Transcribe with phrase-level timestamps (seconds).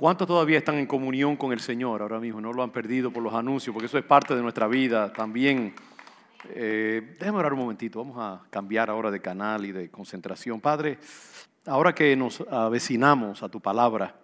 [0.00, 2.40] ¿Cuántos todavía están en comunión con el Señor ahora mismo?
[2.40, 5.74] No lo han perdido por los anuncios, porque eso es parte de nuestra vida también.
[6.54, 10.58] Eh, déjame orar un momentito, vamos a cambiar ahora de canal y de concentración.
[10.58, 10.96] Padre,
[11.66, 14.14] ahora que nos avecinamos a tu palabra,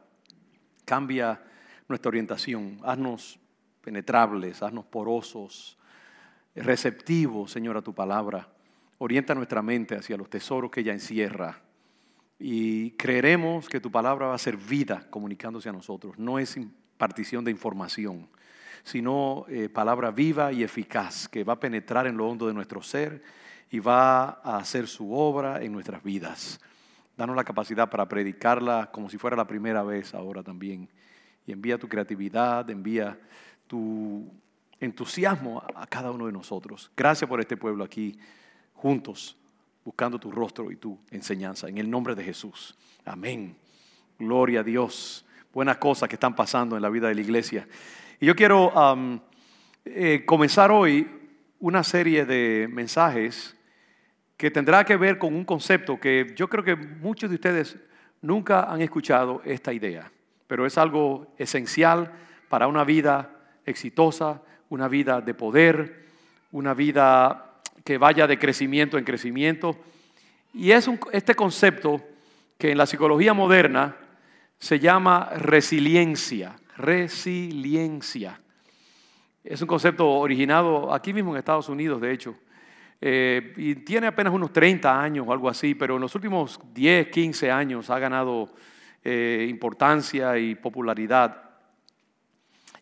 [0.87, 1.43] cambia
[1.89, 3.39] nuestra orientación, haznos
[3.83, 5.77] penetrables, haznos porosos,
[6.55, 8.49] receptivos, Señor, a tu palabra.
[8.97, 11.66] Orienta nuestra mente hacia los tesoros que ella encierra
[12.39, 16.19] y creeremos que tu palabra va a ser vida comunicándose a nosotros.
[16.19, 18.29] No es impartición de información,
[18.85, 22.83] sino eh, palabra viva y eficaz que va a penetrar en lo hondo de nuestro
[22.83, 23.23] ser
[23.71, 26.61] y va a hacer su obra en nuestras vidas.
[27.17, 30.89] Danos la capacidad para predicarla como si fuera la primera vez ahora también.
[31.47, 33.19] Y envía tu creatividad, envía
[33.67, 34.31] tu
[34.79, 36.91] entusiasmo a cada uno de nosotros.
[36.95, 38.19] Gracias por este pueblo aquí,
[38.75, 39.37] juntos,
[39.87, 41.69] buscando tu rostro y tu enseñanza.
[41.69, 42.77] En el nombre de Jesús.
[43.05, 43.57] Amén.
[44.19, 45.25] Gloria a Dios.
[45.53, 47.69] Buenas cosas que están pasando en la vida de la iglesia.
[48.19, 48.73] Y yo quiero
[49.85, 51.09] eh, comenzar hoy
[51.61, 53.57] una serie de mensajes
[54.37, 57.77] que tendrá que ver con un concepto que yo creo que muchos de ustedes
[58.21, 60.11] nunca han escuchado esta idea,
[60.49, 62.13] pero es algo esencial
[62.49, 63.31] para una vida
[63.65, 66.07] exitosa, una vida de poder,
[66.51, 67.56] una vida
[67.87, 69.77] que vaya de crecimiento en crecimiento.
[70.53, 72.03] Y es este concepto
[72.59, 73.97] que en la psicología moderna
[74.59, 76.57] se llama resiliencia.
[76.77, 78.41] Resiliencia.
[79.45, 82.35] Es un concepto originado aquí mismo en Estados Unidos, de hecho.
[83.01, 87.07] Eh, y tiene apenas unos 30 años o algo así, pero en los últimos 10,
[87.09, 88.53] 15 años ha ganado
[89.05, 91.51] eh, importancia y popularidad.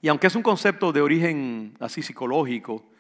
[0.00, 2.93] Y aunque es un concepto de origen así psicológico,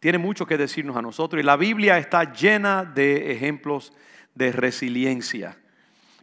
[0.00, 3.92] tiene mucho que decirnos a nosotros y la Biblia está llena de ejemplos
[4.34, 5.56] de resiliencia.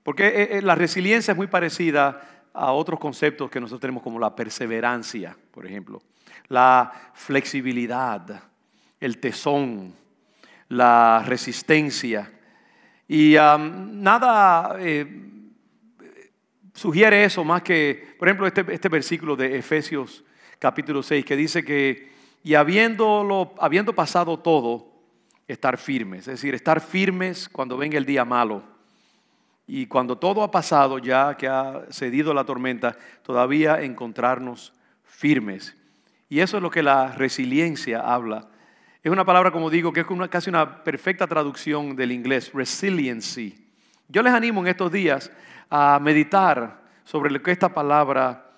[0.03, 2.21] Porque eh, eh, la resiliencia es muy parecida
[2.53, 6.01] a otros conceptos que nosotros tenemos como la perseverancia, por ejemplo,
[6.47, 8.43] la flexibilidad,
[8.99, 9.93] el tesón,
[10.69, 12.31] la resistencia.
[13.07, 15.05] Y nada eh,
[16.73, 20.23] sugiere eso más que, por ejemplo, este, este versículo de Efesios
[20.59, 22.14] capítulo 6 que dice que
[22.45, 24.93] y habiéndolo, habiendo pasado todo,
[25.47, 26.27] estar firmes.
[26.27, 28.61] Es decir, estar firmes cuando venga el día malo.
[29.65, 34.73] Y cuando todo ha pasado, ya que ha cedido la tormenta, todavía encontrarnos
[35.03, 35.75] firmes.
[36.29, 38.47] Y eso es lo que la resiliencia habla.
[39.01, 43.57] Es una palabra, como digo, que es casi una perfecta traducción del inglés, resiliency.
[44.07, 45.31] Yo les animo en estos días
[45.67, 48.51] a meditar sobre lo que esta palabra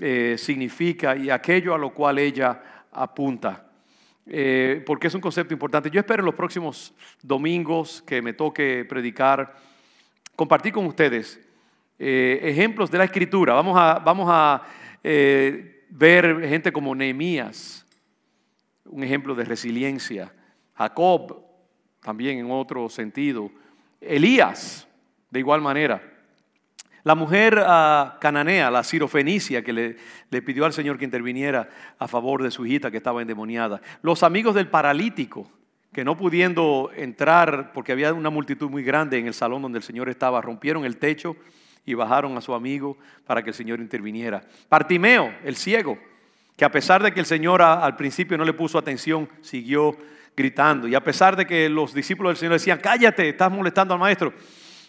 [0.00, 3.70] eh, significa y aquello a lo cual ella apunta,
[4.26, 5.90] eh, porque es un concepto importante.
[5.90, 9.54] Yo espero en los próximos domingos que me toque predicar,
[10.36, 11.40] compartir con ustedes
[11.98, 13.54] eh, ejemplos de la escritura.
[13.54, 14.62] Vamos a, vamos a
[15.02, 17.86] eh, ver gente como Nehemías,
[18.84, 20.32] un ejemplo de resiliencia.
[20.74, 21.44] Jacob,
[22.00, 23.50] también en otro sentido.
[24.00, 24.86] Elías,
[25.30, 26.13] de igual manera.
[27.04, 29.96] La mujer ah, cananea, la sirofenicia, que le,
[30.30, 33.82] le, pidió al Señor que interviniera a favor de su hijita que estaba endemoniada.
[34.00, 35.46] Los amigos del paralítico,
[35.92, 39.84] que no pudiendo entrar porque había una multitud muy grande en el salón donde el
[39.84, 41.36] Señor estaba, rompieron el techo
[41.84, 44.42] y bajaron a su amigo para que el Señor interviniera.
[44.70, 45.98] Partimeo, el ciego,
[46.56, 49.94] que a pesar de que el Señor al principio no le puso atención, siguió
[50.34, 50.88] gritando.
[50.88, 54.32] Y a pesar de que los discípulos del Señor decían, cállate, estás molestando al maestro,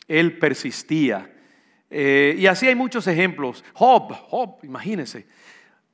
[0.07, 1.29] él persistía
[1.97, 3.63] eh, y así hay muchos ejemplos.
[3.71, 5.25] Job, Job, imagínense,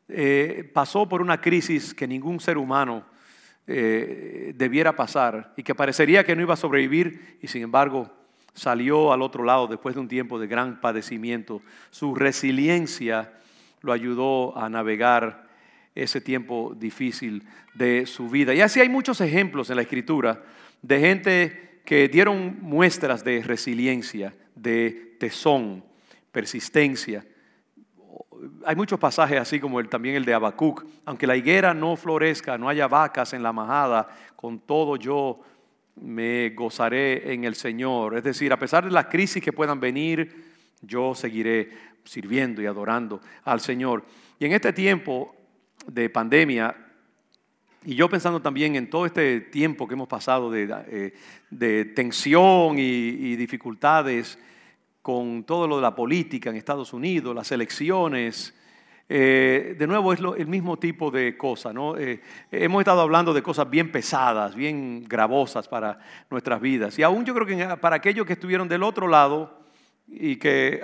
[0.10, 3.06] eh, pasó por una crisis que ningún ser humano
[3.68, 8.12] eh, debiera pasar y que parecería que no iba a sobrevivir y sin embargo
[8.56, 11.62] salió al otro lado después de un tiempo de gran padecimiento.
[11.92, 13.34] Su resiliencia
[13.82, 15.50] lo ayudó a navegar
[15.94, 17.44] ese tiempo difícil
[17.76, 18.56] de su vida.
[18.56, 20.42] Y así hay muchos ejemplos en la escritura
[20.82, 25.91] de gente que dieron muestras de resiliencia, de tesón,
[26.32, 27.26] persistencia.
[28.66, 30.86] Hay muchos pasajes así como el, también el de Habacuc.
[31.06, 35.40] Aunque la higuera no florezca, no haya vacas en la majada, con todo yo
[35.96, 38.18] me gozaré en el Señor.
[38.18, 40.46] Es decir, a pesar de las crisis que puedan venir,
[40.82, 41.70] yo seguiré
[42.04, 44.04] sirviendo y adorando al Señor.
[44.40, 45.36] Y en este tiempo
[45.86, 46.76] de pandemia,
[47.84, 51.14] y yo pensando también en todo este tiempo que hemos pasado de,
[51.60, 54.40] eh, tensión y dificultades,
[55.02, 58.54] con todo lo de la política en Estados Unidos, las elecciones.
[59.10, 61.74] Eh, de nuevo es el mismo tipo de cosa.
[61.74, 61.98] ¿no?
[61.98, 62.22] Eh,
[62.52, 66.00] hemos estado hablando de cosas bien pesadas, bien gravosas para
[66.30, 66.98] nuestras vidas.
[67.00, 69.60] Y aún yo creo que para aquellos que estuvieron del otro lado
[70.08, 70.82] y que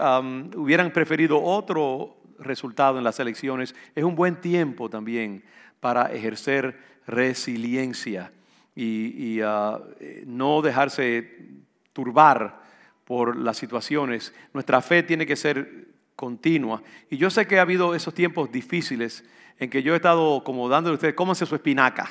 [0.55, 5.43] hubieran preferido otro resultado en las elecciones, es un buen tiempo también
[5.79, 8.31] para ejercer resiliencia
[8.75, 9.79] y, ah,
[10.25, 11.47] no dejarse
[11.93, 12.66] turbar
[13.07, 14.33] por las situaciones.
[14.53, 15.87] Nuestra fe tiene que ser
[16.17, 16.83] continua.
[17.09, 19.23] Y yo sé que ha habido esos tiempos difíciles
[19.57, 22.09] en que yo he estado como dándole a ustedes, cómanse su espinaca.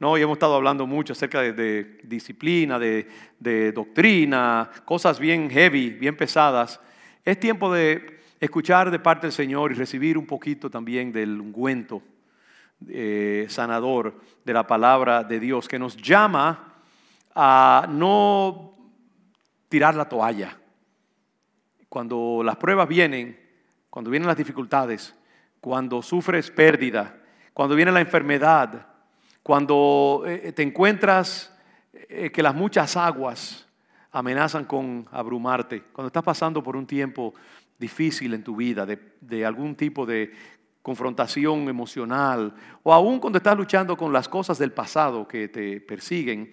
[0.00, 0.16] ¿no?
[0.16, 3.06] Y hemos estado hablando mucho acerca de, disciplina, de,
[3.38, 6.80] de, doctrina, cosas bien heavy, bien pesadas.
[7.22, 12.02] Es tiempo de escuchar de parte del Señor y recibir un poquito también del ungüento
[12.88, 16.74] eh, sanador de la palabra de Dios, que nos llama
[17.34, 18.73] a no
[19.74, 20.56] tirar la toalla.
[21.88, 23.36] Cuando las pruebas vienen,
[23.90, 25.16] cuando vienen las dificultades,
[25.60, 27.20] cuando sufres pérdida,
[27.52, 28.86] cuando viene la enfermedad,
[29.42, 31.52] cuando eh, te encuentras
[31.92, 33.66] eh, que las muchas aguas
[34.12, 37.34] amenazan con abrumarte, cuando estás pasando por un tiempo
[37.76, 40.32] difícil en tu vida, de algún tipo de
[40.82, 42.54] confrontación emocional,
[42.84, 46.52] o aún cuando estás luchando con las cosas del pasado que te persiguen,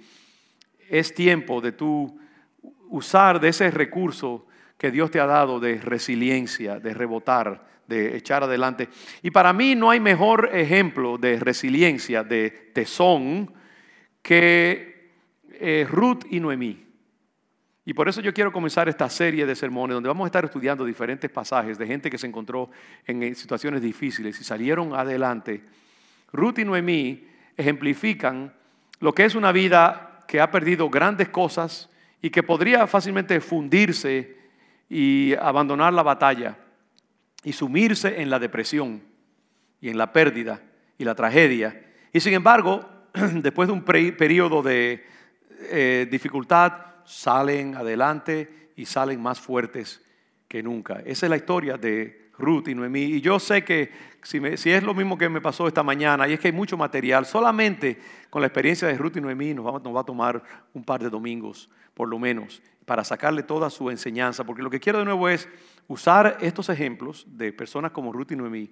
[0.89, 2.19] es tiempo de tú
[2.91, 4.45] usar de ese recurso
[4.77, 8.89] que Dios te ha dado de resiliencia, de rebotar, de echar adelante.
[9.21, 13.53] Y para mí no hay mejor ejemplo de resiliencia, de tesón,
[14.21, 15.11] que
[15.53, 16.85] eh, Ruth y Noemí.
[17.85, 20.85] Y por eso yo quiero comenzar esta serie de sermones donde vamos a estar estudiando
[20.85, 22.69] diferentes pasajes de gente que se encontró
[23.05, 25.63] en situaciones difíciles y salieron adelante.
[26.31, 27.27] Ruth y Noemí
[27.57, 28.53] ejemplifican
[28.99, 31.90] lo que es una vida que ha perdido grandes cosas
[32.21, 34.37] y que podría fácilmente fundirse
[34.89, 36.57] y abandonar la batalla
[37.43, 39.01] y sumirse en la depresión
[39.79, 40.61] y en la pérdida
[40.97, 41.85] y la tragedia.
[42.13, 45.05] Y sin embargo, después de un periodo de
[45.69, 46.73] eh, dificultad,
[47.05, 50.01] salen adelante y salen más fuertes
[50.47, 51.01] que nunca.
[51.05, 53.03] Esa es la historia de Ruth y Noemí.
[53.03, 53.91] Y yo sé que
[54.23, 57.25] si, es lo mismo que me pasó esta mañana, y es que hay mucho material,
[57.25, 60.41] solamente con la experiencia de Ruth y Noemí nos va, a tomar
[60.73, 64.43] un par de domingos, por lo menos, para sacarle toda su enseñanza.
[64.43, 65.49] Porque lo que quiero de nuevo es
[65.87, 68.71] usar estos ejemplos de personas como Ruth y Noemí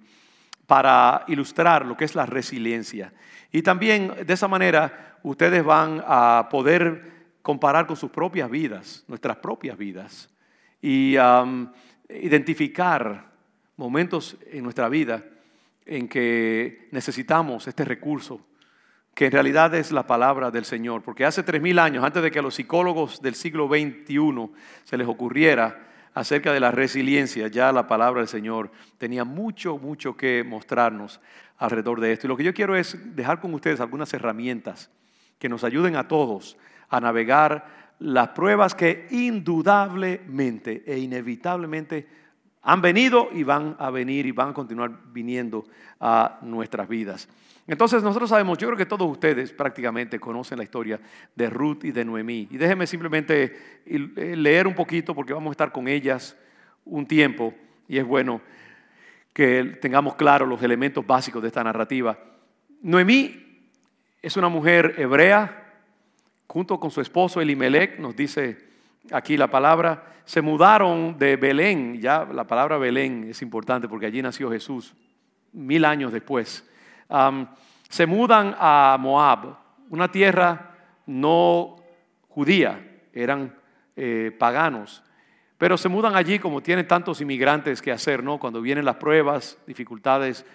[0.66, 3.12] para ilustrar lo que es la resiliencia.
[3.50, 7.10] Y también de esa manera ustedes van a poder
[7.42, 10.30] comparar con sus propias vidas, nuestras propias vidas,
[10.80, 11.16] y
[12.08, 13.30] identificar
[13.76, 15.24] momentos en nuestra vida
[15.90, 18.46] en que necesitamos este recurso,
[19.12, 22.30] que en realidad es la palabra del Señor, porque hace tres mil años, antes de
[22.30, 24.50] que a los psicólogos del siglo XXI
[24.84, 30.16] se les ocurriera acerca de la resiliencia, ya la palabra del Señor tenía mucho, mucho
[30.16, 31.20] que mostrarnos
[31.58, 32.26] alrededor de esto.
[32.26, 34.92] Y lo que yo quiero es dejar con ustedes algunas herramientas
[35.40, 36.56] que nos ayuden a todos
[36.88, 37.66] a navegar
[37.98, 42.06] las pruebas que indudablemente e inevitablemente
[42.62, 45.64] han venido y van a venir y van a continuar viniendo
[45.98, 47.28] a nuestras vidas.
[47.66, 51.00] Entonces nosotros sabemos, yo creo que todos ustedes prácticamente conocen la historia
[51.36, 52.48] de Ruth y de Noemí.
[52.50, 56.36] Y déjenme simplemente eh, leer un poquito porque vamos a estar con ellas
[56.84, 57.54] un tiempo
[57.88, 58.40] y es bueno
[59.32, 62.18] que tengamos claros los elementos básicos de esta narrativa.
[62.82, 63.68] Noemí
[64.20, 65.78] es una mujer hebrea,
[66.46, 68.69] junto con su esposo Elimelech, nos dice
[69.10, 74.22] aquí la palabra, se mudaron de Belén, ya la palabra Belén es importante porque allí
[74.22, 74.94] nació Jesús,
[75.52, 76.64] mil años después.
[77.88, 79.56] se mudan a Moab,
[79.88, 80.76] una tierra
[81.06, 81.76] no
[82.28, 83.56] judía, eran
[83.96, 85.02] eh, paganos,
[85.58, 88.38] pero se mudan allí como tienen tantos inmigrantes que hacer, ¿no?
[88.38, 90.46] Cuando vienen las pruebas, dificultades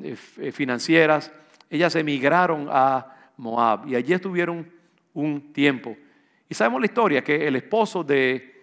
[0.00, 1.32] eh, eh, financieras,
[1.68, 4.70] ellas emigraron a Moab y allí estuvieron
[5.12, 5.96] un tiempo.
[6.54, 8.62] Sabemos la historia, que el esposo de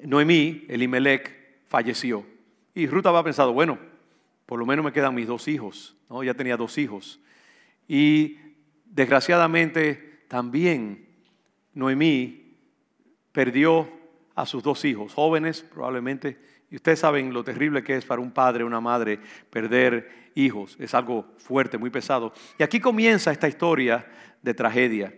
[0.00, 2.24] Noemí, Elimelech, falleció.
[2.74, 3.78] Y Ruth había pensado, bueno,
[4.46, 5.96] por lo menos me quedan mis dos hijos.
[6.08, 6.22] ¿no?
[6.22, 7.20] Ya tenía dos hijos.
[7.88, 8.38] Y
[8.84, 11.06] desgraciadamente también
[11.74, 12.56] Noemí
[13.32, 13.88] perdió
[14.34, 16.38] a sus dos hijos, jóvenes probablemente.
[16.70, 19.18] Y ustedes saben lo terrible que es para un padre una madre
[19.50, 20.76] perder hijos.
[20.78, 22.32] Es algo fuerte, muy pesado.
[22.58, 24.06] Y aquí comienza esta historia
[24.42, 25.12] de tragedia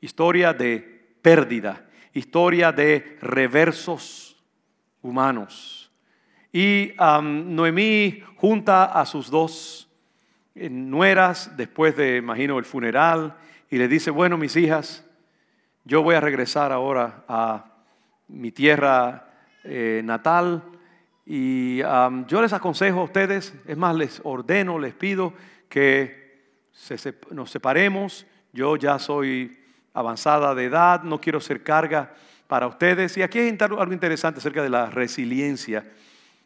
[0.00, 4.42] historia de pérdida, historia de reversos
[5.02, 5.90] humanos.
[6.52, 9.88] Y Noemí junta a sus dos
[10.54, 13.36] eh, nueras después de, imagino, el funeral
[13.70, 15.04] y le dice, bueno, mis hijas,
[15.84, 17.64] yo voy a regresar ahora a
[18.28, 19.30] mi tierra
[19.64, 20.62] eh, natal
[21.24, 21.78] y
[22.26, 25.34] yo les aconsejo a ustedes, es más, les ordeno, les pido
[25.68, 26.54] que
[27.30, 28.26] nos separemos.
[28.52, 29.58] Yo ya soy
[29.94, 32.12] avanzada de edad, no quiero ser carga
[32.46, 33.16] para ustedes.
[33.16, 35.84] Y aquí hay algo interesante acerca de la resiliencia.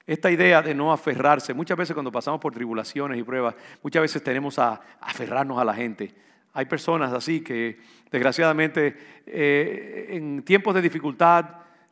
[0.07, 4.23] Esta idea de no aferrarse, muchas veces cuando pasamos por tribulaciones y pruebas, muchas veces
[4.23, 6.13] tenemos a aferrarnos a la gente.
[6.55, 7.79] Hay personas así que
[8.11, 11.47] desgraciadamente eh, en tiempos de dificultad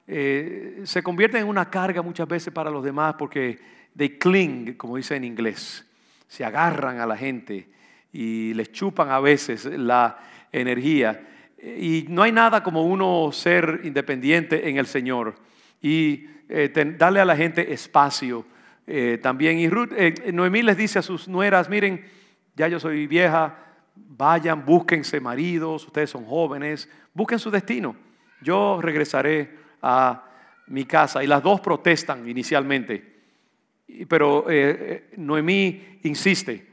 [0.07, 3.59] eh, se convierten en una carga muchas veces para los demás porque
[3.97, 5.87] they cling, como dice en inglés,
[6.27, 7.69] se agarran a la gente
[8.13, 10.19] y les chupan a veces la
[10.53, 11.29] energía.
[11.63, 15.35] Y no hay nada como uno ser independiente en el Señor
[15.83, 18.47] y eh, darle a la gente espacio
[18.87, 19.59] eh, también.
[19.59, 22.05] Y eh, Noemí les dice a sus nueras, miren,
[22.57, 23.57] ya yo soy vieja,
[23.95, 27.95] vayan, búsquense maridos, ustedes son jóvenes, busquen su destino.
[28.41, 30.25] Yo regresaré a
[30.67, 31.23] mi casa.
[31.23, 33.21] Y las dos protestan inicialmente,
[34.09, 34.47] pero
[35.17, 36.67] Noemí insiste.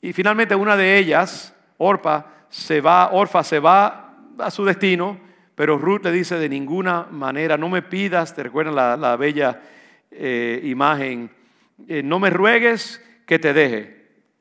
[0.00, 4.05] Y finalmente una de ellas, Orpa, se va, Orfa se va
[4.38, 5.18] a su destino,
[5.54, 9.62] pero Ruth le dice de ninguna manera, no me pidas, te recuerdan la, bella
[10.10, 11.30] eh, imagen,
[11.88, 13.96] eh, no me ruegues que te deje.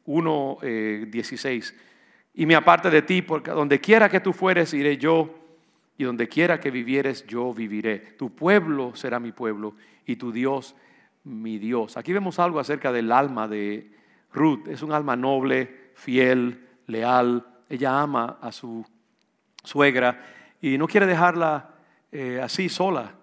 [0.05, 1.73] 1.16.
[1.73, 1.77] Eh,
[2.35, 5.33] y me aparte de ti, porque donde quiera que tú fueres, iré yo,
[5.97, 7.99] y donde quiera que vivieres, yo viviré.
[8.17, 9.75] Tu pueblo será mi pueblo,
[10.05, 10.75] y tu Dios
[11.23, 11.97] mi Dios.
[11.97, 13.91] Aquí vemos algo acerca del alma de
[14.31, 14.67] Ruth.
[14.67, 17.45] Es un alma noble, fiel, leal.
[17.67, 18.85] Ella ama a su
[19.65, 20.19] suegra
[20.61, 21.69] y no quiere dejarla
[22.11, 23.13] eh, así sola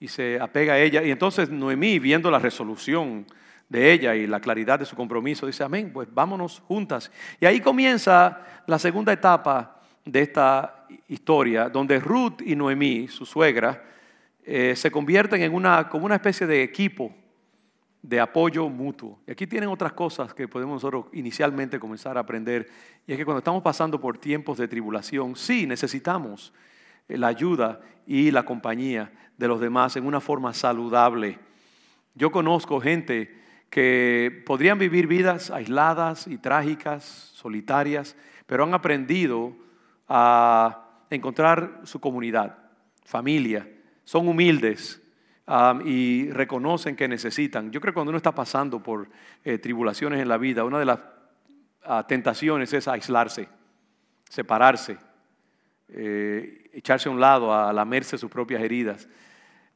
[0.00, 1.02] y se apega a ella.
[1.02, 3.26] Y entonces Noemí, viendo la resolución
[3.68, 7.10] de ella y la claridad de su compromiso, dice, amén, pues vámonos juntas.
[7.40, 13.84] Y ahí comienza la segunda etapa de esta historia, donde Ruth y Noemí, su suegra,
[14.44, 17.14] eh, se convierten en una, como una especie de equipo
[18.02, 19.18] de apoyo mutuo.
[19.26, 22.68] Y aquí tienen otras cosas que podemos nosotros inicialmente comenzar a aprender.
[23.06, 26.52] Y es que cuando estamos pasando por tiempos de tribulación, sí necesitamos
[27.08, 31.38] la ayuda y la compañía de los demás en una forma saludable.
[32.14, 33.36] Yo conozco gente
[33.70, 39.54] que podrían vivir vidas aisladas y trágicas, solitarias, pero han aprendido
[40.08, 42.56] a encontrar su comunidad,
[43.04, 43.68] familia,
[44.04, 45.02] son humildes,
[45.84, 47.70] y reconocen que necesitan.
[47.70, 49.08] Yo creo que cuando uno está pasando por
[49.44, 50.98] eh, tribulaciones en la vida, una de las
[51.84, 53.48] ah, tentaciones es aislarse,
[54.28, 54.98] separarse,
[55.88, 59.08] eh, echarse a un lado, a lamerse sus propias heridas.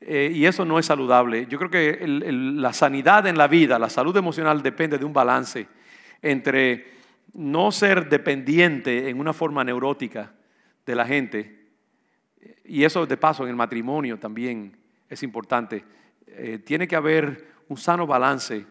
[0.01, 1.47] Eh, y eso no es saludable.
[1.47, 5.69] Yo creo que la sanidad en la vida, la salud emocional depende de un balance
[6.21, 6.93] entre
[7.33, 10.33] no ser dependiente en una forma neurótica
[10.85, 11.63] de la gente,
[12.65, 14.82] y eso de paso en el matrimonio también,
[15.13, 15.85] es importante.
[16.27, 18.65] Eh, tiene que haber un sano balance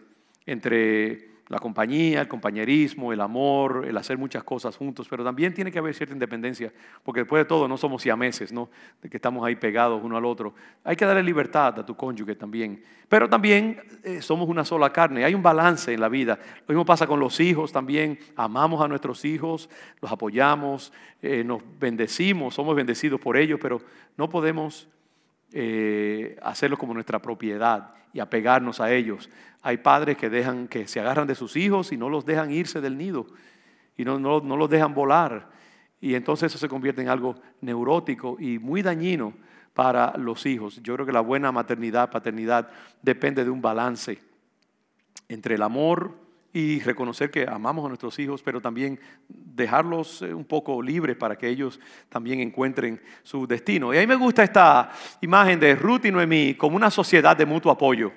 [0.44, 5.70] entre la compañía, el compañerismo, el amor, el hacer muchas cosas juntos, pero también tiene
[5.70, 6.72] que haber cierta independencia,
[7.04, 8.70] porque después de todo no somos siameses, ¿no?
[9.02, 10.54] De que estamos ahí pegados uno al otro.
[10.82, 15.24] Hay que darle libertad a tu cónyuge también, pero también eh, somos una sola carne,
[15.24, 16.38] hay un balance en la vida.
[16.66, 19.68] Lo mismo pasa con los hijos también, amamos a nuestros hijos,
[20.00, 23.80] los apoyamos, eh, nos bendecimos, somos bendecidos por ellos, pero
[24.16, 24.88] no podemos
[25.52, 29.30] eh, hacerlos como nuestra propiedad y apegarnos a ellos.
[29.62, 32.80] Hay padres que dejan, que se agarran de sus hijos y no los dejan irse
[32.80, 33.26] del nido
[33.96, 35.50] y no, no, no los dejan volar.
[36.00, 39.34] Y entonces eso se convierte en algo neurótico y muy dañino
[39.74, 40.80] para los hijos.
[40.82, 42.68] Yo creo que la buena maternidad, paternidad
[43.00, 44.18] depende de un balance
[45.28, 46.21] entre el amor
[46.52, 51.36] y reconocer que amamos a nuestros hijos, pero también dejarlos eh, un poco libres para
[51.36, 53.94] que ellos también encuentren su destino.
[53.94, 54.90] Y a mí me gusta esta
[55.20, 58.12] imagen de Ruth y Noemí como una sociedad de mutuo apoyo.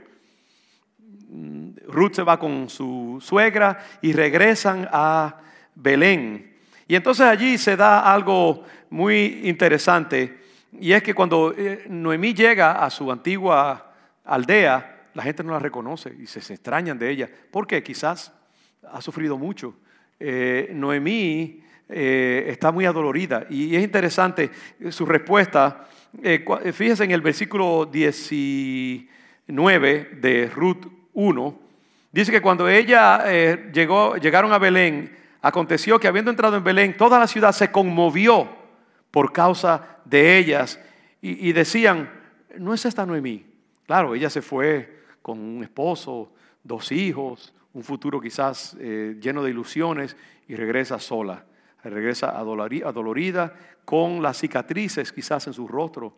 [1.30, 5.38] Mm, Ruth se va con su suegra y regresan a
[5.74, 6.56] Belén.
[6.88, 10.46] Y entonces allí se da algo muy interesante,
[10.80, 15.60] y es que cuando eh, Noemí llega a su antigua aldea, la gente no la
[15.60, 17.30] reconoce y se, extrañan de ella.
[17.50, 18.32] porque Quizás
[18.92, 19.74] ha sufrido mucho.
[20.20, 24.52] Eh, Noemí eh, está muy adolorida y es interesante
[24.90, 25.88] su respuesta.
[26.22, 31.60] Eh, fíjese en el versículo 19 de Ruth 1.
[32.12, 33.24] Dice que cuando ella
[33.72, 38.50] llegó, llegaron a Belén, aconteció que habiendo entrado en Belén, toda la ciudad se conmovió
[39.12, 40.78] por causa de ellas
[41.22, 42.10] y, y decían,
[42.58, 43.46] no es esta Noemí.
[43.86, 44.96] Claro, ella se fue
[45.26, 46.32] con un esposo,
[46.64, 50.16] dos hijos, un futuro quizás eh, lleno de ilusiones
[50.48, 51.44] y regresa sola,
[51.84, 53.52] regresa adolorida
[53.84, 56.16] con las cicatrices quizás en su rostro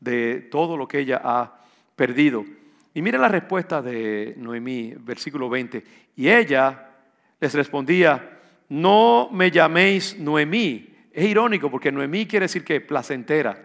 [0.00, 1.60] de todo lo que ella ha
[1.94, 2.46] perdido.
[2.94, 5.84] Y mire la respuesta de Noemí, versículo 20.
[6.16, 6.92] Y ella
[7.38, 8.38] les respondía,
[8.70, 10.94] no me llaméis Noemí.
[11.12, 13.62] Es irónico porque Noemí quiere decir que placentera,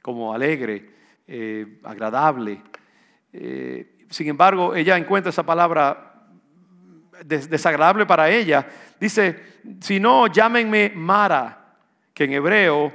[0.00, 0.90] como alegre,
[1.26, 2.62] eh, agradable.
[3.32, 6.14] Eh, sin embargo, ella encuentra esa palabra
[7.24, 8.66] desagradable para ella.
[8.98, 11.74] Dice, si no, llámenme Mara,
[12.14, 12.92] que en hebreo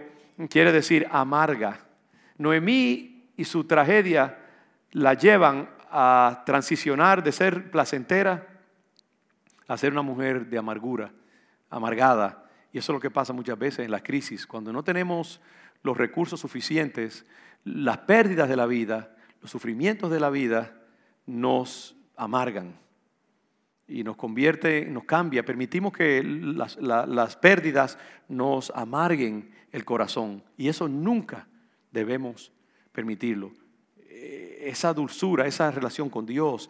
[0.50, 1.80] quiere decir amarga.
[2.38, 4.40] Noemí y su tragedia
[4.92, 8.48] la llevan a transicionar de ser placentera
[9.68, 11.12] a ser una mujer de amargura,
[11.70, 12.46] amargada.
[12.72, 14.46] Y eso es lo que pasa muchas veces en las crisis.
[14.46, 15.40] Cuando no tenemos
[15.84, 17.26] los recursos suficientes,
[17.64, 20.83] las pérdidas de la vida, los sufrimientos de la vida
[21.26, 22.78] nos amargan
[23.88, 25.44] y nos convierte, nos cambia.
[25.44, 30.44] Permitimos que las, pérdidas nos amarguen el corazón.
[30.58, 31.48] Y eso nunca
[31.92, 32.52] debemos
[32.92, 33.52] permitirlo.
[34.10, 36.70] Eh, esa dulzura, esa relación con Dios,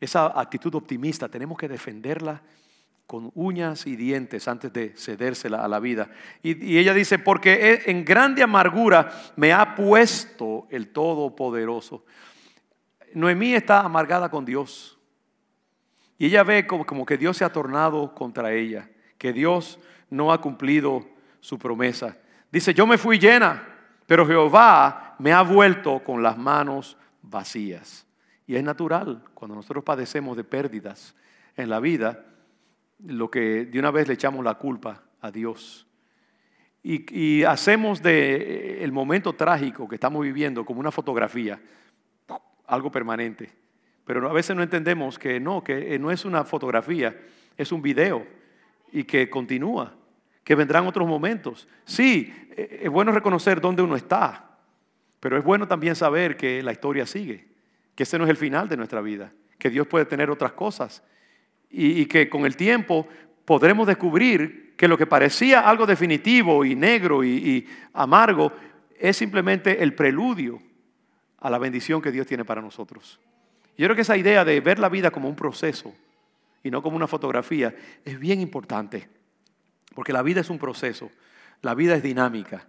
[0.00, 2.42] esa actitud optimista, tenemos que defenderla
[3.06, 6.10] con uñas y dientes antes de cedérsela a la vida.
[6.42, 12.04] Y, ella dice, porque en grande amargura me ha puesto el Todopoderoso.
[13.14, 14.98] Noemí está amargada con Dios.
[16.18, 18.88] Y ella ve como, que Dios se ha tornado contra ella,
[19.18, 19.78] que Dios
[20.10, 21.04] no ha cumplido
[21.40, 22.16] su promesa.
[22.50, 23.66] Dice, yo me fui llena,
[24.06, 28.06] pero Jehová me ha vuelto con las manos vacías.
[28.46, 31.14] Y es natural, cuando nosotros padecemos de pérdidas
[31.56, 32.24] en la vida,
[33.04, 35.86] lo que de una vez le echamos la culpa a Dios.
[36.84, 41.60] Y, hacemos de eh, momento trágico que estamos viviendo como una fotografía,
[42.66, 43.50] algo permanente.
[44.04, 47.16] Pero a veces no entendemos que no, que no es una fotografía,
[47.56, 48.26] es un video
[48.92, 49.94] y que continúa,
[50.44, 51.68] que vendrán otros momentos.
[51.84, 54.58] Sí, eh, es bueno reconocer dónde uno está,
[55.20, 57.46] pero es bueno también saber que la historia sigue,
[57.94, 61.02] que ese no es el final de nuestra vida, que Dios puede tener otras cosas
[61.72, 63.08] y, que con el tiempo
[63.44, 68.52] podremos descubrir que lo que parecía algo definitivo y negro y, amargo
[68.98, 70.60] es simplemente el preludio
[71.42, 73.20] a la bendición que Dios tiene para nosotros.
[73.76, 75.92] Yo creo que esa idea de ver la vida como un proceso
[76.62, 79.08] y no como una fotografía es bien importante,
[79.94, 81.10] porque la vida es un proceso,
[81.60, 82.68] la vida es dinámica,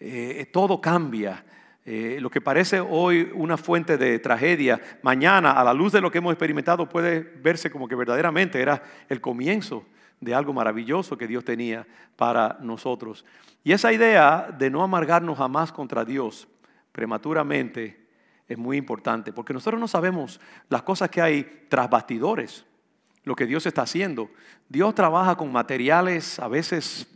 [0.00, 1.44] eh, todo cambia,
[1.84, 6.10] eh, lo que parece hoy una fuente de tragedia, mañana a la luz de lo
[6.10, 9.84] que hemos experimentado puede verse como que verdaderamente era el comienzo
[10.20, 11.86] de algo maravilloso que Dios tenía
[12.16, 13.26] para nosotros.
[13.62, 16.48] Y esa idea de no amargarnos jamás contra Dios
[16.92, 18.05] prematuramente
[18.48, 22.64] es muy importante, porque nosotros no sabemos las cosas que hay tras bastidores,
[23.24, 24.30] lo que Dios está haciendo.
[24.68, 27.08] Dios trabaja con materiales a veces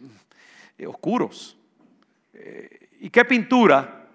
[0.77, 1.57] eh, oscuros.
[2.35, 4.09] Eh, ¿Y qué pintura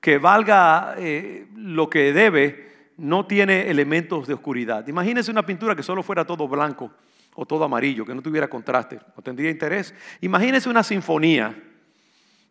[0.00, 4.86] que valga eh, lo que debe no tiene elementos de oscuridad.
[4.86, 6.90] Imagínese una pintura que solo fuera todo blanco
[7.34, 9.94] o todo amarillo, que no tuviera contraste, no tendría interés.
[10.20, 11.54] Imagínese una sinfonía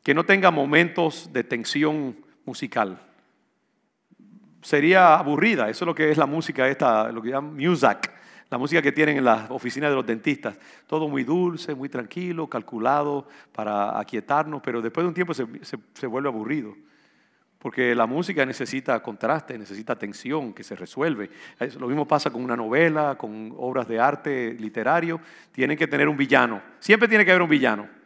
[0.03, 2.99] que no tenga momentos de tensión musical.
[4.61, 8.11] Sería aburrida, eso es lo que es la música esta, lo que llaman music,
[8.49, 10.57] la música que tienen en las oficinas de los dentistas.
[10.87, 16.29] Todo muy dulce, muy tranquilo, calculado para aquietarnos, pero después de un tiempo se vuelve
[16.29, 16.75] aburrido
[17.59, 21.29] porque la música necesita contraste, necesita tensión que se resuelve.
[21.77, 25.19] Lo mismo pasa con una novela, con obras de arte literario.
[25.51, 26.61] Tienen que tener un villano.
[26.79, 27.98] Siempre tiene que haber un villano.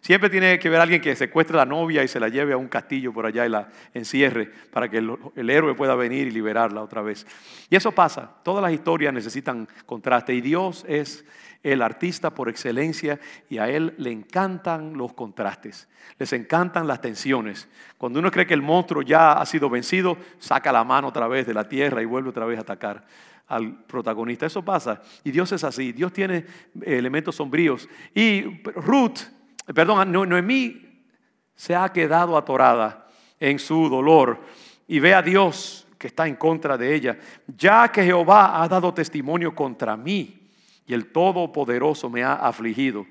[0.00, 2.56] Siempre tiene que haber alguien que secuestre a la novia y se la lleve a
[2.56, 6.82] un castillo por allá y la encierre para que el, héroe pueda venir y liberarla
[6.82, 7.26] otra vez.
[7.68, 8.30] Y eso pasa.
[8.42, 10.34] Todas las historias necesitan contraste.
[10.34, 11.24] Y Dios es
[11.62, 17.68] el artista por excelencia y a él le encantan los contrastes, les encantan las tensiones.
[17.98, 21.46] Cuando uno cree que el monstruo ya ha sido vencido, saca la mano otra vez
[21.46, 23.04] de la tierra y vuelve otra vez a atacar
[23.48, 24.46] al protagonista.
[24.46, 25.02] Eso pasa.
[25.24, 25.92] Y Dios es así.
[25.92, 26.44] Dios tiene
[26.82, 27.88] elementos sombríos.
[28.14, 29.20] Y Ruth,
[29.74, 31.04] perdón, Noemí
[31.54, 33.06] se ha quedado atorada
[33.40, 34.40] en su dolor
[34.86, 38.94] y ve a Dios que está en contra de ella, ya que Jehová ha dado
[38.94, 40.48] testimonio contra mí
[40.86, 43.06] y el Todopoderoso me ha afligido.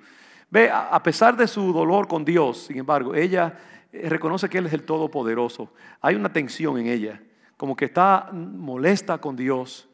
[0.50, 3.58] Ve, a pesar de su dolor con Dios, sin embargo, ella
[3.92, 5.74] eh, reconoce que Él es el Todopoderoso.
[6.02, 7.22] Hay una tensión en ella,
[7.58, 9.90] como que está molesta con Dios,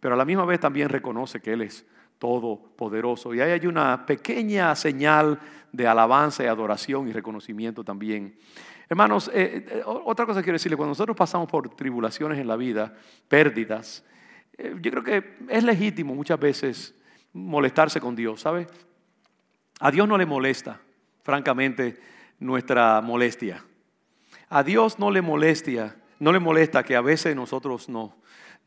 [0.00, 1.86] pero a la misma vez también reconoce que Él es
[2.18, 3.34] Todopoderoso.
[3.34, 5.38] Y ahí hay una pequeña señal
[5.72, 8.36] de alabanza y adoración y reconocimiento también.
[8.88, 12.94] Hermanos, eh, eh, otra cosa quiero decirle, cuando nosotros pasamos por tribulaciones en la vida,
[13.28, 14.04] pérdidas,
[14.58, 16.94] yo creo que es legítimo muchas veces
[17.32, 18.66] molestarse con Dios, ¿sabe?
[19.80, 20.80] A Dios no le molesta,
[21.22, 22.00] francamente,
[22.40, 23.64] nuestra molestia.
[24.48, 28.16] A Dios no le molestia, no le molesta que a veces nosotros no,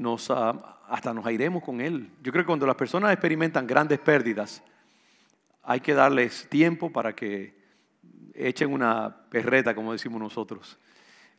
[0.02, 2.10] nos, ah, hasta nos airemos con Él.
[2.22, 4.64] Yo creo que cuando las personas experimentan grandes pérdidas,
[5.64, 7.56] hay que darles tiempo para que
[8.34, 10.78] echen una perreta, como decimos nosotros,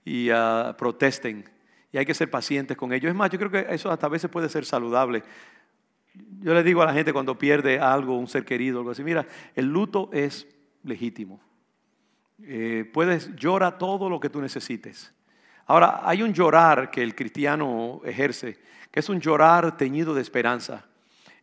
[0.04, 1.44] y ah, protesten
[1.92, 3.10] y hay que ser pacientes con ellos.
[3.10, 5.22] Es más, yo creo que eso hasta a veces puede ser saludable.
[6.40, 9.26] Yo le digo a la gente cuando pierde algo, un ser querido, algo así, mira,
[9.54, 10.46] el luto es
[10.82, 11.40] legítimo.
[12.42, 15.12] Eh, puedes llorar todo lo que tú necesites.
[15.66, 18.58] Ahora, hay un llorar que el cristiano ejerce,
[18.90, 20.84] que es un llorar teñido de esperanza.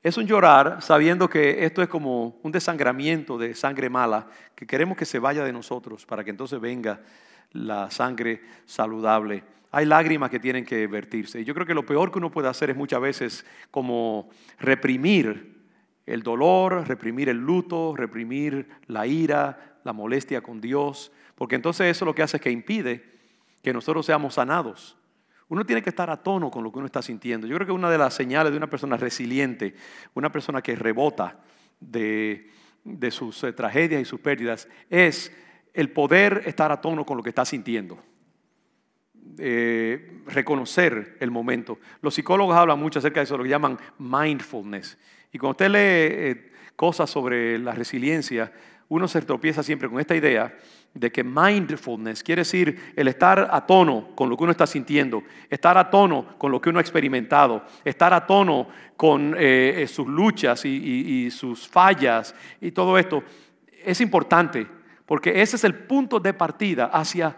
[0.01, 4.97] Es un llorar sabiendo que esto es como un desangramiento de sangre mala, que queremos
[4.97, 7.01] que se vaya de nosotros para que entonces venga
[7.51, 9.43] la sangre saludable.
[9.71, 11.41] Hay lágrimas que tienen que vertirse.
[11.41, 15.59] Y yo creo que lo peor que uno puede hacer es muchas veces como reprimir
[16.05, 22.05] el dolor, reprimir el luto, reprimir la ira, la molestia con Dios, porque entonces eso
[22.05, 23.18] lo que hace es que impide
[23.61, 24.97] que nosotros seamos sanados.
[25.47, 27.47] Uno tiene que estar a tono con lo que uno está sintiendo.
[27.47, 29.75] Yo creo que una de las señales de una persona resiliente,
[30.13, 31.39] una persona que rebota
[31.79, 32.49] de,
[33.09, 35.35] sus eh, tragedias y sus pérdidas, es
[35.73, 37.97] el poder estar a tono con lo que está sintiendo.
[39.39, 41.79] Eh, reconocer el momento.
[42.01, 44.97] Los psicólogos hablan mucho acerca de eso, lo que llaman mindfulness.
[45.31, 48.51] Y cuando usted lee eh, cosas sobre la resiliencia,
[48.87, 50.55] uno se tropieza siempre con esta idea
[50.93, 55.23] de que mindfulness quiere decir el estar a tono con lo que uno está sintiendo,
[55.49, 60.07] estar a tono con lo que uno ha experimentado, estar a tono con eh, sus
[60.07, 63.23] luchas y sus fallas y todo esto.
[63.85, 64.67] Es importante
[65.05, 67.35] porque ese es el punto de partida hacia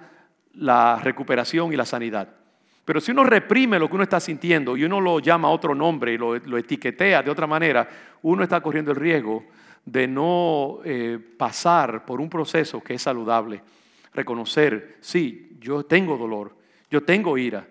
[0.55, 2.41] la recuperación y la sanidad.
[2.83, 5.75] Pero si uno reprime lo que uno está sintiendo y uno lo llama a otro
[5.75, 7.87] nombre y lo, etiquetea de otra manera,
[8.23, 9.45] uno está corriendo el riesgo
[9.85, 13.61] de no eh, pasar por un proceso que es saludable.
[14.13, 16.55] Reconocer, sí, yo tengo dolor,
[16.89, 17.67] yo tengo ira,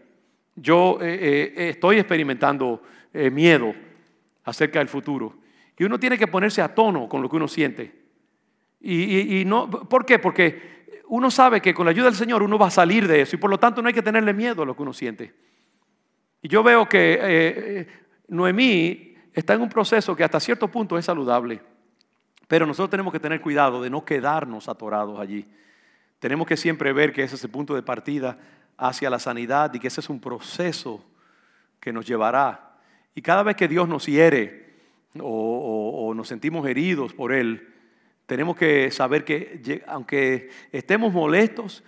[0.57, 3.75] yo eh, eh, estoy experimentando miedo
[4.44, 5.35] acerca del futuro.
[5.77, 7.92] Y uno tiene que ponerse a tono con lo que uno siente.
[8.81, 10.18] Y, no, ¿Por qué?
[10.18, 13.35] Porque uno sabe que con la ayuda del Señor uno va a salir de eso
[13.35, 15.35] y por lo tanto no hay que tenerle miedo a lo que uno siente.
[16.40, 17.88] Y yo veo que
[18.29, 21.61] Noemí está en un proceso que hasta cierto punto es saludable,
[22.50, 25.46] pero nosotros tenemos que tener cuidado de no quedarnos atorados allí.
[26.18, 28.38] Tenemos que siempre ver que ese es el punto de partida
[28.76, 31.00] hacia la sanidad y que ese es un proceso
[31.78, 32.76] que nos llevará.
[33.14, 34.74] Y cada vez que Dios nos hiere
[35.20, 37.72] o nos sentimos heridos por Él,
[38.26, 41.84] tenemos que saber que aunque estemos molestos,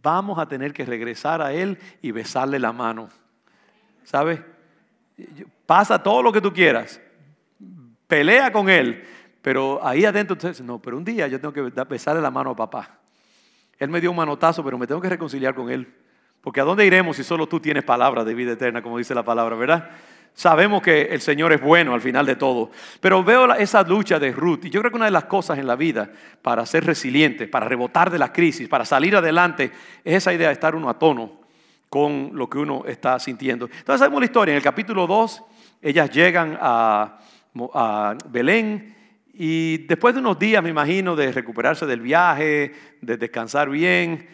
[0.00, 3.08] vamos a tener que regresar a Él y besarle la mano.
[4.04, 4.38] ¿Sabes?
[5.66, 7.00] Pasa todo lo que tú quieras.
[8.06, 9.08] Pelea con Él.
[9.42, 12.50] Pero ahí adentro tú dices, no, pero un día yo tengo que besarle la mano
[12.50, 12.98] a papá.
[13.78, 15.92] Él me dio un manotazo, pero me tengo que reconciliar con Él.
[16.40, 19.24] Porque ¿a dónde iremos si solo tú tienes palabra de vida eterna, como dice la
[19.24, 19.90] palabra, verdad?
[20.34, 22.70] Sabemos que el Señor es bueno al final de todo.
[23.00, 25.66] Pero veo esa lucha de Ruth y yo creo que una de las cosas en
[25.66, 29.70] la vida para ser resiliente, para rebotar de la crisis, para salir adelante,
[30.04, 31.42] es esa idea de estar uno a tono
[31.88, 33.66] con lo que uno está sintiendo.
[33.66, 34.52] Entonces sabemos la historia.
[34.52, 35.42] En el capítulo 2,
[35.82, 37.18] ellas llegan a,
[38.30, 38.96] Belén
[39.34, 44.28] y después de unos días, me imagino, de recuperarse del viaje, de descansar bien,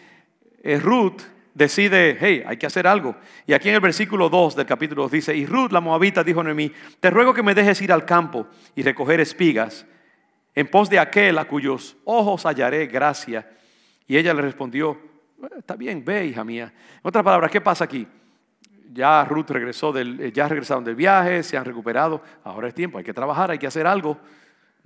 [0.61, 1.21] eh, Ruth
[1.53, 3.15] decide, hey, hay que hacer algo.
[3.47, 6.41] Y aquí en el versículo 2 del capítulo 2 dice, y Ruth la moabita dijo
[6.41, 9.85] a Noemí, te ruego que me dejes ir al campo y recoger espigas
[10.53, 13.49] en pos de aquel a cuyos ojos hallaré gracia.
[14.07, 14.97] Y ella le respondió,
[15.57, 16.73] está bien, ve, hija mía.
[16.95, 18.05] En otras palabras, ¿qué pasa aquí?
[18.91, 22.97] Ya Ruth regresó del, eh, ya regresaron del viaje, se han recuperado, ahora es tiempo,
[22.97, 24.19] hay que trabajar, hay que hacer algo.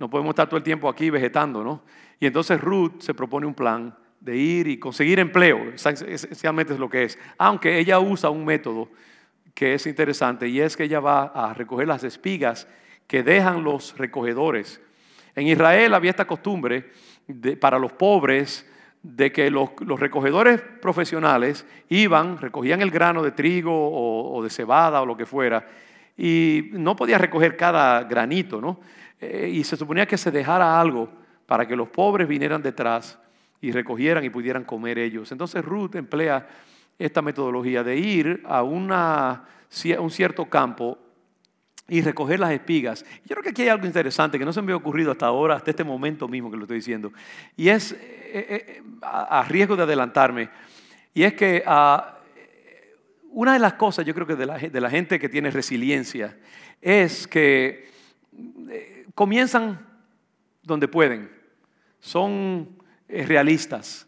[0.04, 1.80] No podemos estar todo el tiempo aquí vegetando, ¿no?
[2.20, 6.90] Y entonces Ruth se propone un plan de ir y conseguir empleo, esencialmente es lo
[6.90, 7.18] que es.
[7.38, 8.90] Aunque ella usa un método
[9.54, 12.68] que es interesante y es que ella va a recoger las espigas
[13.06, 14.78] que dejan los recogedores.
[15.34, 16.90] En Israel había esta costumbre
[17.58, 18.70] para los pobres
[19.02, 25.06] de que los, recogedores profesionales iban, recogían el grano de trigo o, de cebada o
[25.06, 25.66] lo que fuera,
[26.14, 28.80] y no podía recoger cada granito, ¿no?
[29.24, 31.08] Eh, y se suponía que se dejara algo
[31.46, 33.18] para que los pobres vinieran detrás
[33.60, 35.32] y recogieran y pudieran comer ellos.
[35.32, 36.46] Entonces Ruth emplea
[36.98, 39.44] esta metodología de ir a, una,
[39.98, 40.98] un cierto campo
[41.88, 43.04] y recoger las espigas.
[43.24, 45.56] Yo creo que aquí hay algo interesante que no se me ha ocurrido hasta ahora,
[45.56, 47.12] hasta este momento mismo que lo estoy diciendo.
[47.56, 47.98] Y es, eh,
[48.32, 50.50] eh, a, riesgo de adelantarme,
[51.14, 52.18] y es que ah,
[53.30, 56.38] una de las cosas, yo creo que de la, de la gente que tiene resiliencia,
[56.80, 57.88] es que
[59.14, 59.86] comienzan
[60.62, 61.30] donde pueden.
[62.00, 62.68] Son
[63.08, 64.06] eh, realistas,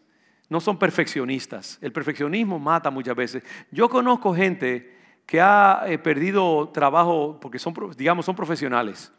[0.49, 1.79] no son perfeccionistas.
[1.81, 3.43] El perfeccionismo mata muchas veces.
[3.71, 9.11] Yo conozco gente que ha eh, perdido trabajo porque son, digamos, son profesionales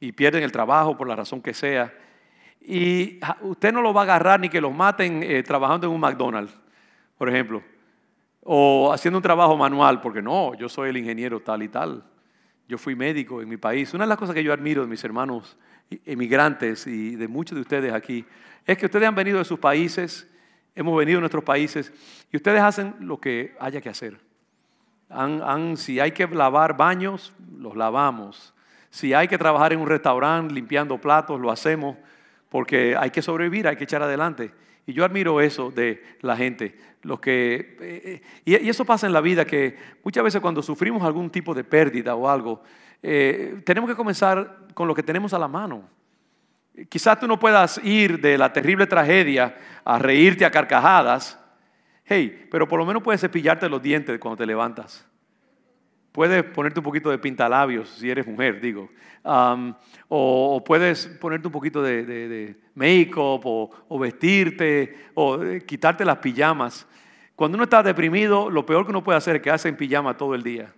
[0.00, 1.92] y pierden el trabajo por la razón que sea.
[2.60, 6.00] Y usted no lo va a agarrar ni que los maten eh, trabajando en un
[6.00, 6.58] McDonald's,
[7.18, 7.62] por ejemplo.
[8.44, 12.04] o haciendo un trabajo manual, porque no, yo soy el ingeniero tal y tal.
[12.68, 13.92] Yo fui médico en mi país.
[13.94, 15.56] Una de las cosas que yo admiro de mis hermanos
[16.06, 18.24] emigrantes y de muchos de ustedes aquí
[18.66, 20.28] es que ustedes han venido de sus países,
[20.74, 21.92] hemos venido de nuestros países
[22.30, 24.18] y ustedes hacen lo que haya que hacer.
[25.76, 28.54] si hay que lavar baños, los lavamos.
[28.90, 31.96] Si hay que trabajar en un restaurante limpiando platos, lo hacemos
[32.48, 34.52] porque hay que sobrevivir, hay que echar adelante.
[34.86, 36.76] Y yo admiro eso de la gente.
[37.02, 41.30] Los que, eh, y, eso pasa en la vida, que muchas veces cuando sufrimos algún
[41.30, 42.62] tipo de pérdida o algo,
[43.02, 45.88] eh, tenemos que comenzar con lo que tenemos a la mano.
[46.88, 51.38] Quizás tú no puedas ir de la terrible tragedia a reírte a carcajadas,
[52.04, 55.06] hey, pero por lo menos puedes cepillarte los dientes cuando te levantas.
[56.12, 58.90] Puedes ponerte un poquito de pintalabios si eres mujer, digo.
[60.08, 66.86] o, puedes ponerte un poquito de, make-up o, vestirte o eh, quitarte las pijamas.
[67.34, 70.34] Cuando uno está deprimido, lo peor que uno puede hacer es quedarse en pijama todo
[70.34, 70.72] el día.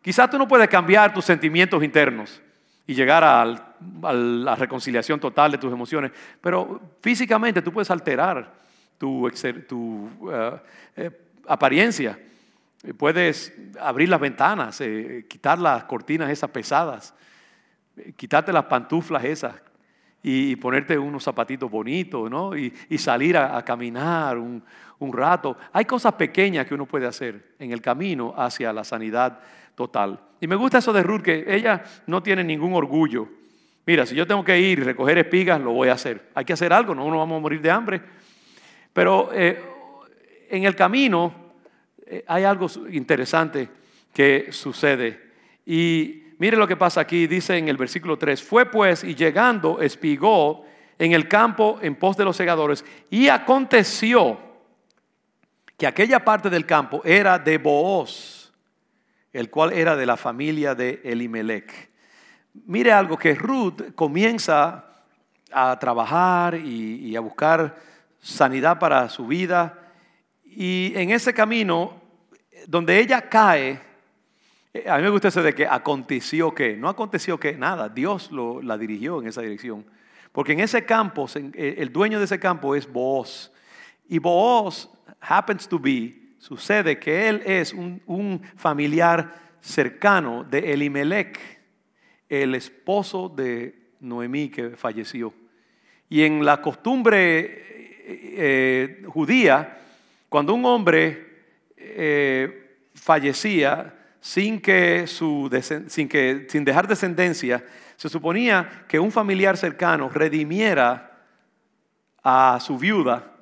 [0.00, 2.42] Quizás tú no puedes cambiar tus sentimientos internos
[2.86, 3.44] y llegar a
[4.12, 8.52] la reconciliación total de tus emociones, pero físicamente tú puedes alterar
[8.98, 10.60] tu, eh,
[10.96, 11.10] eh,
[11.46, 12.18] apariencia.
[12.96, 17.14] Puedes abrir las ventanas, eh, quitar las cortinas esas pesadas,
[17.96, 19.54] eh, quitarte las pantuflas esas
[20.20, 22.56] y, ponerte unos zapatitos bonitos, ¿no?
[22.56, 24.62] Y, salir a, caminar un,
[25.12, 25.56] rato.
[25.72, 29.40] Hay cosas pequeñas que uno puede hacer en el camino hacia la sanidad
[29.74, 30.20] total.
[30.40, 33.28] Y me gusta eso de Ruth, que ella no tiene ningún orgullo.
[33.84, 36.30] Mira, si yo tengo que ir y recoger espigas, lo voy a hacer.
[36.34, 38.00] Hay que hacer algo, no nos vamos a morir de hambre.
[38.92, 39.60] Pero eh,
[40.50, 41.41] en el camino
[42.12, 43.70] eh, hay algo interesante
[44.12, 45.32] que sucede.
[45.64, 49.80] Y mire lo que pasa aquí, dice en el versículo 3, fue pues y llegando
[49.80, 50.66] espigó
[50.98, 54.38] en el campo en pos de los segadores y aconteció
[55.78, 58.52] que aquella parte del campo era de Booz,
[59.32, 61.90] el cual era de la familia de Elimelech.
[62.66, 64.84] Mire algo que Ruth comienza
[65.50, 67.74] a trabajar y, y a buscar
[68.20, 69.78] sanidad para su vida
[70.44, 72.01] y en ese camino
[72.66, 73.80] donde ella cae,
[74.72, 78.30] eh, a mí me gusta eso de que aconteció que, no aconteció que nada, Dios
[78.32, 79.84] lo, la dirigió en esa dirección.
[80.32, 83.50] Porque en ese campo, eh, el dueño de ese campo es Booz.
[84.08, 84.88] Y Booz
[85.20, 91.38] happens to be, sucede que él es un, un familiar cercano de Elimelech,
[92.28, 95.34] el esposo de Noemí que falleció.
[96.08, 97.72] Y en la costumbre
[98.04, 99.78] eh, judía,
[100.28, 101.31] cuando un hombre
[101.84, 105.50] eh, fallecía sin, que su,
[105.88, 107.64] sin, que, sin dejar descendencia,
[107.96, 111.20] se suponía que un familiar cercano redimiera
[112.22, 113.32] a su viuda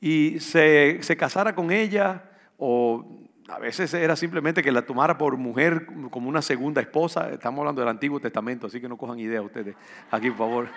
[0.00, 2.24] y se, se casara con ella
[2.58, 7.30] o a veces era simplemente que la tomara por mujer como una segunda esposa.
[7.30, 9.76] Estamos hablando del Antiguo Testamento, así que no cojan idea ustedes
[10.10, 10.68] aquí, por favor.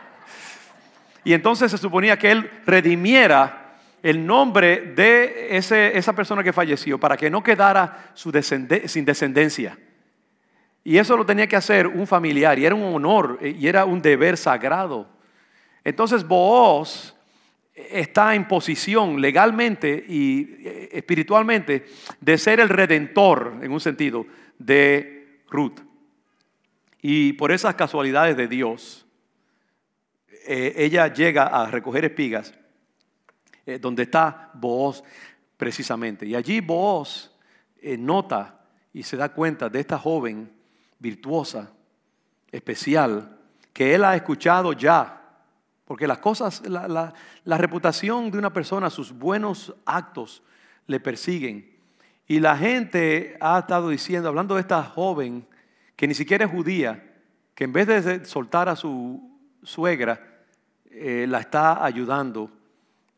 [1.24, 3.59] Y entonces se suponía que él redimiera
[4.04, 9.78] el nombre de ese, esa persona que falleció para que no quedara su sin descendencia.
[10.84, 13.86] Y eso lo tenía que hacer un familiar y era un honor eh, y era
[13.86, 15.08] un deber sagrado.
[15.84, 17.16] Entonces Booz
[17.74, 21.86] está en posición legalmente y eh, espiritualmente
[22.20, 24.26] de ser el redentor, en un sentido,
[24.58, 25.80] de Ruth.
[27.02, 29.06] Y por esas casualidades de Dios,
[30.48, 32.54] eh, ella llega a recoger espigas
[33.70, 35.04] eh, donde está Booz
[35.56, 36.26] precisamente.
[36.26, 37.30] Y allí Booz
[37.80, 40.52] eh, nota y se da cuenta de esta joven
[40.98, 41.72] virtuosa,
[42.52, 43.38] especial,
[43.72, 45.22] que él ha escuchado ya.
[45.86, 50.42] Porque las cosas, la, la reputación de una persona, sus buenos actos
[50.88, 51.78] le persiguen.
[52.28, 55.48] Y la gente ha estado diciendo, hablando de esta joven
[55.96, 57.04] que ni siquiera es judía,
[57.54, 60.40] que en vez de soltar a su suegra,
[60.90, 62.52] eh, la está ayudando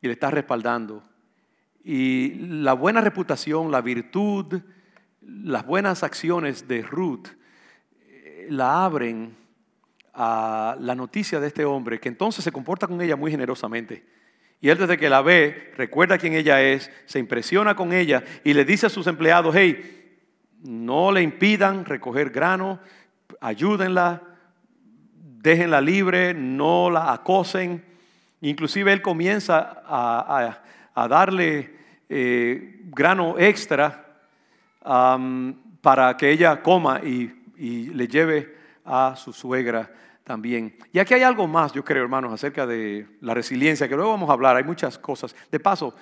[0.02, 1.04] y le está respaldando.
[1.84, 4.62] Y la buena reputación, la virtud,
[5.22, 7.28] las buenas acciones de Ruth
[8.08, 9.36] eh, la abren
[10.14, 14.06] a la noticia de este hombre que entonces se comporta con ella muy generosamente.
[14.60, 18.54] Y él desde que la ve, recuerda quién ella es, se impresiona con ella y
[18.54, 20.20] le dice a sus empleados, hey,
[20.62, 22.80] no le impidan recoger grano,
[23.40, 24.22] ayúdenla,
[25.16, 27.84] déjenla libre, no la acosen.
[28.42, 31.74] Inclusive él comienza a, darle
[32.10, 34.06] eh, grano extra
[35.82, 37.38] para que ella coma y,
[37.94, 39.92] le lleve a su suegra
[40.24, 40.76] también.
[40.92, 44.30] Y aquí hay algo más, yo creo, hermanos, acerca de la resiliencia, que luego vamos
[44.32, 45.36] a hablar, hay muchas cosas.
[45.52, 45.94] De paso,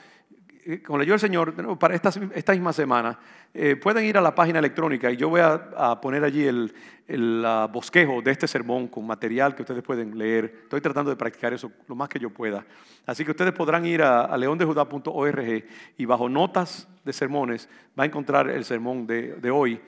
[0.77, 3.17] como leyó el Señor, para esta, esta misma semana,
[3.53, 6.73] eh, pueden ir a la página electrónica y yo voy a, poner allí el,
[7.07, 10.59] el bosquejo de este sermón con material que ustedes pueden leer.
[10.63, 12.65] Estoy tratando de practicar eso lo más que yo pueda.
[13.05, 15.63] Así que ustedes podrán ir a, a leondejudá.org
[15.97, 19.81] y bajo notas de sermones va a encontrar el sermón de, de hoy.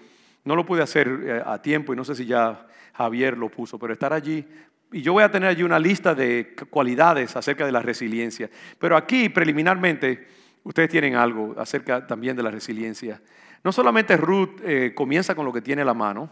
[0.43, 3.77] No lo pude hacer eh, a tiempo y no sé si ya Javier lo puso,
[3.77, 4.45] pero estar allí
[4.93, 8.49] y yo voy a tener allí una lista de cualidades acerca de la resiliencia.
[8.77, 10.27] Pero aquí, preliminarmente,
[10.63, 13.21] ustedes tienen algo acerca también de la resiliencia.
[13.63, 16.29] No solamente Ruth eh, comienza con lo que tiene la mano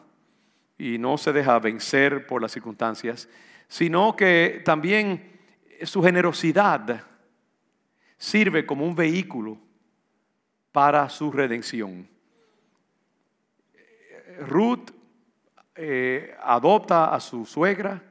[0.77, 3.29] y no se deja vencer por las circunstancias,
[3.67, 5.39] sino que también
[5.83, 7.03] su generosidad
[8.17, 9.57] sirve como un vehículo
[10.71, 12.07] para su redención.
[14.47, 14.91] Ruth
[15.75, 18.01] eh, adopta a su suegra,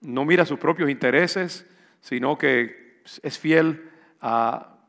[0.00, 1.66] no mira sus propios intereses,
[2.00, 4.79] sino que es fiel a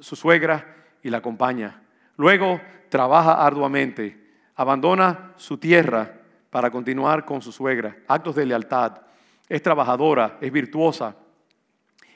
[0.00, 1.82] su suegra y la acompaña.
[2.16, 9.00] Luego trabaja arduamente, abandona su tierra para continuar con su suegra, actos de lealtad,
[9.48, 11.16] es trabajadora, es virtuosa.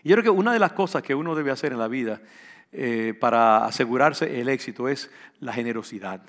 [0.03, 2.21] Y yo creo que una de las cosas que uno debe hacer en la vida
[2.73, 6.23] eh, para asegurarse el éxito es la generosidad.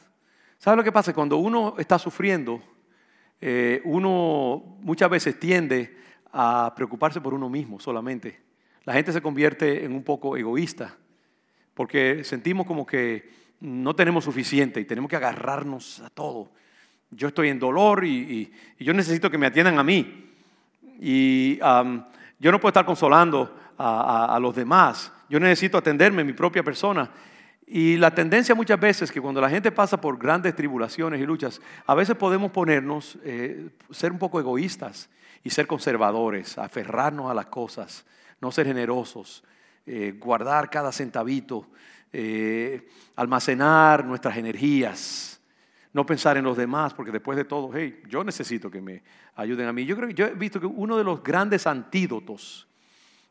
[0.57, 1.13] ¿Sabe lo que pasa?
[1.13, 2.61] Cuando uno está sufriendo,
[3.41, 5.97] eh, uno muchas veces tiende
[6.31, 8.41] a preocuparse por uno mismo solamente.
[8.83, 10.95] La gente se convierte en un poco egoísta
[11.75, 16.51] porque sentimos como que no tenemos suficiente y tenemos que agarrarnos a todo.
[17.11, 20.31] Yo estoy en dolor y, yo necesito que me atiendan a mí.
[20.99, 25.11] Y yo no puedo estar consolando a, a los demás.
[25.29, 27.11] Yo necesito atenderme a mi propia persona.
[27.67, 31.59] Y la tendencia muchas veces que cuando la gente pasa por grandes tribulaciones y luchas,
[31.87, 35.09] a veces podemos ponernos, eh, ser un poco egoístas
[35.43, 38.05] y ser conservadores, aferrarnos a las cosas,
[38.39, 39.43] no ser generosos,
[39.85, 41.67] eh, guardar cada centavito,
[42.11, 45.39] eh, almacenar nuestras energías,
[45.93, 49.03] no pensar en los demás, porque después de todo, hey, yo necesito que me
[49.35, 49.85] ayuden a mí.
[49.85, 52.67] Yo creo que yo he visto que uno de los grandes antídotos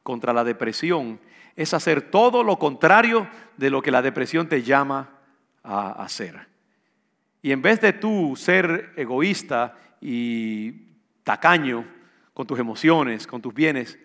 [0.02, 1.20] contra la depresión
[1.56, 5.10] es hacer todo lo contrario de lo que la depresión te llama
[5.62, 6.46] a hacer.
[7.42, 10.72] Y en vez de tú ser egoísta y
[11.22, 11.84] tacaño
[12.32, 13.98] con tus emociones, con tus bienes,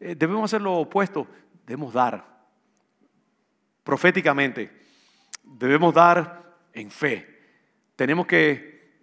[0.00, 1.26] eh, debemos hacer lo opuesto,
[1.66, 2.36] debemos dar
[3.82, 4.70] proféticamente,
[5.42, 7.26] debemos dar en fe.
[7.96, 9.00] Tenemos que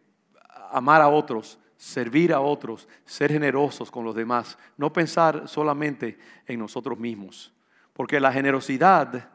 [0.71, 6.59] amar a otros, servir a otros, ser generosos con los demás, no pensar solamente en
[6.59, 7.53] nosotros mismos.
[7.93, 9.29] Porque la generosidad,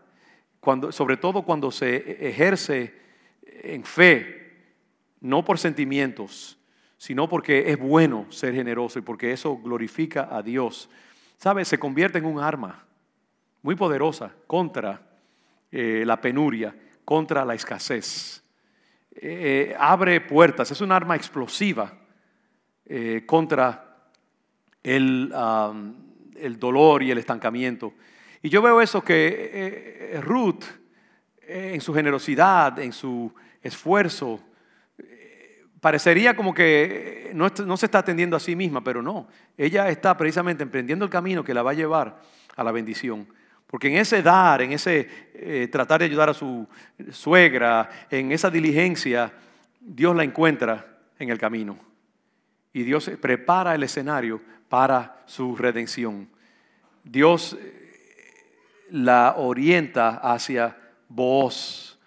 [0.91, 2.95] sobre todo cuando se ejerce
[3.43, 4.75] en fe,
[5.21, 6.59] no por sentimientos,
[6.97, 10.91] sino porque es bueno ser generoso y porque eso glorifica a Dios,
[11.37, 11.69] ¿sabes?
[11.69, 12.88] Se convierte en un arma
[13.63, 15.01] muy poderosa contra
[15.71, 18.43] eh, la penuria, contra la escasez.
[19.13, 21.93] Eh, abre puertas, es un arma explosiva
[22.87, 23.89] eh, contra
[24.83, 27.95] el, dolor y el estancamiento.
[28.43, 30.65] Y yo veo eso que eh, eh, Ruth,
[31.43, 34.41] eh, en su generosidad, en su esfuerzo,
[35.81, 39.29] parecería como que no, se está atendiendo a sí misma, pero no.
[39.57, 42.21] Ella está precisamente emprendiendo el camino que la va a llevar
[42.57, 43.29] a la bendición.
[43.69, 46.67] Porque en ese dar, en ese tratar de ayudar a su
[47.13, 49.33] suegra, en esa diligencia,
[49.79, 51.79] Dios la encuentra en el camino.
[52.73, 56.29] Y Dios prepara el escenario para su redención.
[57.05, 57.57] Dios
[58.91, 60.77] la orienta hacia
[61.09, 61.99] Boaz.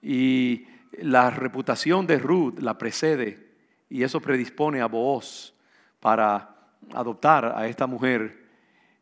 [0.00, 0.66] Y
[0.98, 3.52] la reputación de Ruth la precede
[3.88, 5.52] y eso predispone a Boaz
[6.00, 6.56] para
[6.92, 8.46] adoptar a esta mujer.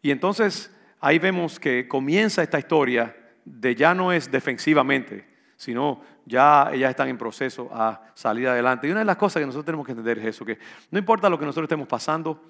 [0.03, 6.71] Y entonces ahí vemos que comienza esta historia de ya no es defensivamente, sino ya
[6.73, 8.87] ellas están en proceso a salir adelante.
[8.87, 10.59] Y una de las cosas que nosotros tenemos que entender es eso, que
[10.91, 12.41] no importa lo que nosotros estemos pasando,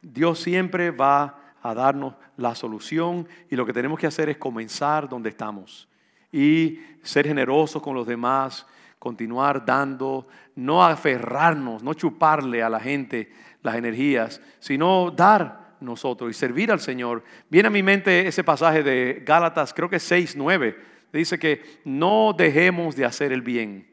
[0.00, 5.08] Dios siempre va a darnos la solución y lo que tenemos que hacer es comenzar
[5.08, 5.88] donde estamos
[6.32, 8.66] y ser generosos con los demás,
[8.98, 10.26] continuar dando,
[10.56, 13.30] no aferrarnos, no chuparle a la gente
[13.62, 17.22] las energías, sino dar nosotros y servir al Señor.
[17.48, 20.76] Viene a mi mente ese pasaje de Gálatas, creo que 6, 9,
[21.12, 23.86] dice que no dejemos de hacer el bien,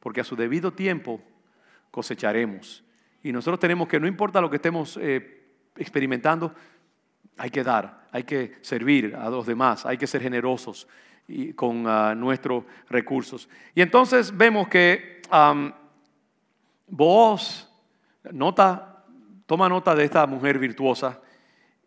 [0.00, 1.22] porque a su debido tiempo
[1.90, 2.84] cosecharemos.
[3.22, 5.44] Y nosotros tenemos que, no importa lo que estemos eh,
[5.76, 6.54] experimentando,
[7.36, 10.88] hay que dar, hay que servir a los demás, hay que ser generosos
[11.54, 13.48] con ah, nuestros recursos.
[13.74, 15.72] Y entonces vemos que um,
[18.32, 19.04] nota,
[19.46, 21.20] toma nota de esta mujer virtuosa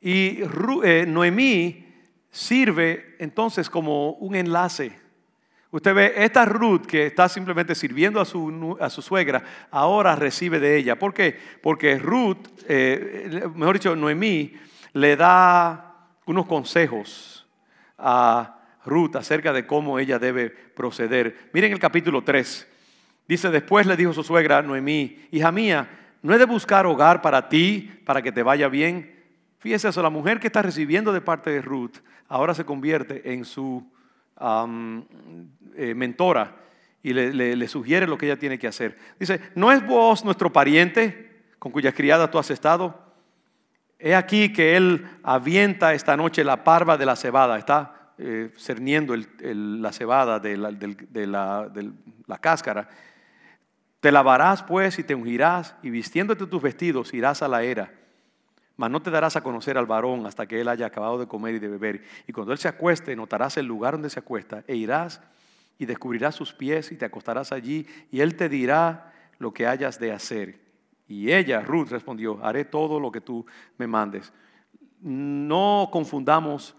[0.02, 0.39] y
[0.84, 1.86] eh, Noemí
[2.32, 4.91] sirve entonces como un enlace.
[5.72, 10.60] Usted ve, esta Ruth que está simplemente sirviendo a su, a su suegra, ahora recibe
[10.60, 10.97] de ella.
[10.97, 11.38] ¿Por qué?
[11.62, 14.54] Porque Ruth, eh, mejor dicho, Noemí,
[14.93, 17.47] le da unos consejos
[17.97, 21.50] a Ruth acerca de cómo ella debe proceder.
[21.54, 22.68] Miren el capítulo 3.
[23.28, 25.88] Dice, después le dijo su suegra, Noemí, hija mía,
[26.24, 29.18] no he de buscar hogar para ti, para que te vaya bien.
[29.60, 31.97] Fíjese eso, la mujer que está recibiendo de parte de Ruth
[32.28, 33.86] ahora se convierte en su
[35.76, 36.55] eh, mentora
[37.03, 38.97] y le, sugiere lo que ella tiene que hacer.
[39.20, 43.07] Dice, ¿no es vos nuestro pariente con cuya criada tú has estado?
[43.97, 49.14] He aquí que él avienta esta noche la parva de la cebada, está eh, cerniendo
[49.41, 52.89] la cebada de la cáscara
[53.99, 57.91] te lavarás pues y te ungirás y vistiéndote tus vestidos irás a la era.
[58.80, 61.55] Mas no te darás a conocer al varón hasta que él haya acabado de comer
[61.55, 62.01] y de beber.
[62.27, 65.21] Y cuando él se acueste, notarás el lugar donde se acuesta e irás
[65.77, 69.99] y descubrirás sus pies y te acostarás allí y él te dirá lo que hayas
[69.99, 70.61] de hacer.
[71.09, 73.45] Y ella, Ruth, respondió, haré todo lo que tú
[73.77, 74.32] me mandes.
[75.01, 76.73] No confundamos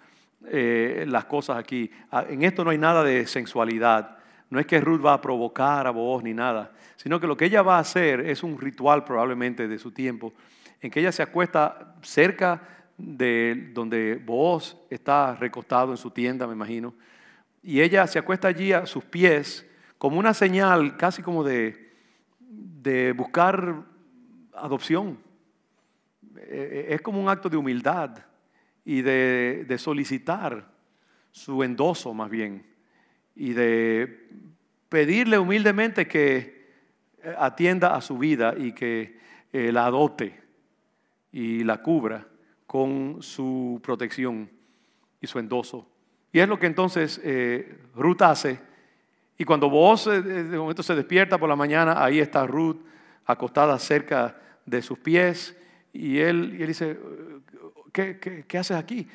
[0.46, 1.90] eh, las cosas aquí.
[2.10, 4.16] Ah, en esto no hay nada de sensualidad.
[4.48, 6.72] No es que Ruth va a provocar a vos ni nada
[7.02, 10.34] sino que lo que ella va a hacer es un ritual probablemente de su tiempo,
[10.80, 12.62] en que ella se acuesta cerca
[12.96, 16.94] de donde vos está recostado en su tienda, me imagino,
[17.62, 19.66] y ella se acuesta allí a sus pies
[19.98, 21.88] como una señal casi como de,
[23.14, 23.84] buscar
[24.54, 25.18] adopción.
[26.36, 28.18] E, e, es como un acto de humildad
[28.84, 30.70] y de, de solicitar
[31.30, 32.66] su endoso más bien
[33.34, 34.28] y de
[34.88, 36.60] pedirle humildemente que
[37.22, 39.18] eh, atienda a su vida y que
[39.52, 40.39] eh, la adopte
[41.32, 42.26] y la cubra
[42.66, 44.50] con su protección
[45.20, 45.86] y su endoso.
[46.32, 48.60] Y es lo que entonces eh, Ruth hace.
[49.36, 52.76] Y cuando vos de momento se despierta por la mañana, ahí está Ruth
[53.24, 55.56] acostada cerca de sus pies.
[55.92, 56.98] Y él, y él dice,
[57.92, 59.06] ¿Qué, qué, haces aquí?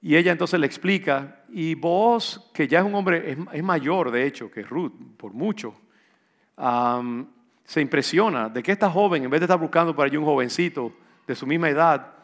[0.00, 4.10] Y ella entonces le explica, y vos, que ya es un hombre, es, es mayor
[4.10, 5.74] de hecho que Ruth, por mucho,
[7.68, 10.90] se impresiona de que esta joven, en vez de estar buscando para allí un jovencito
[11.26, 12.14] de su misma edad,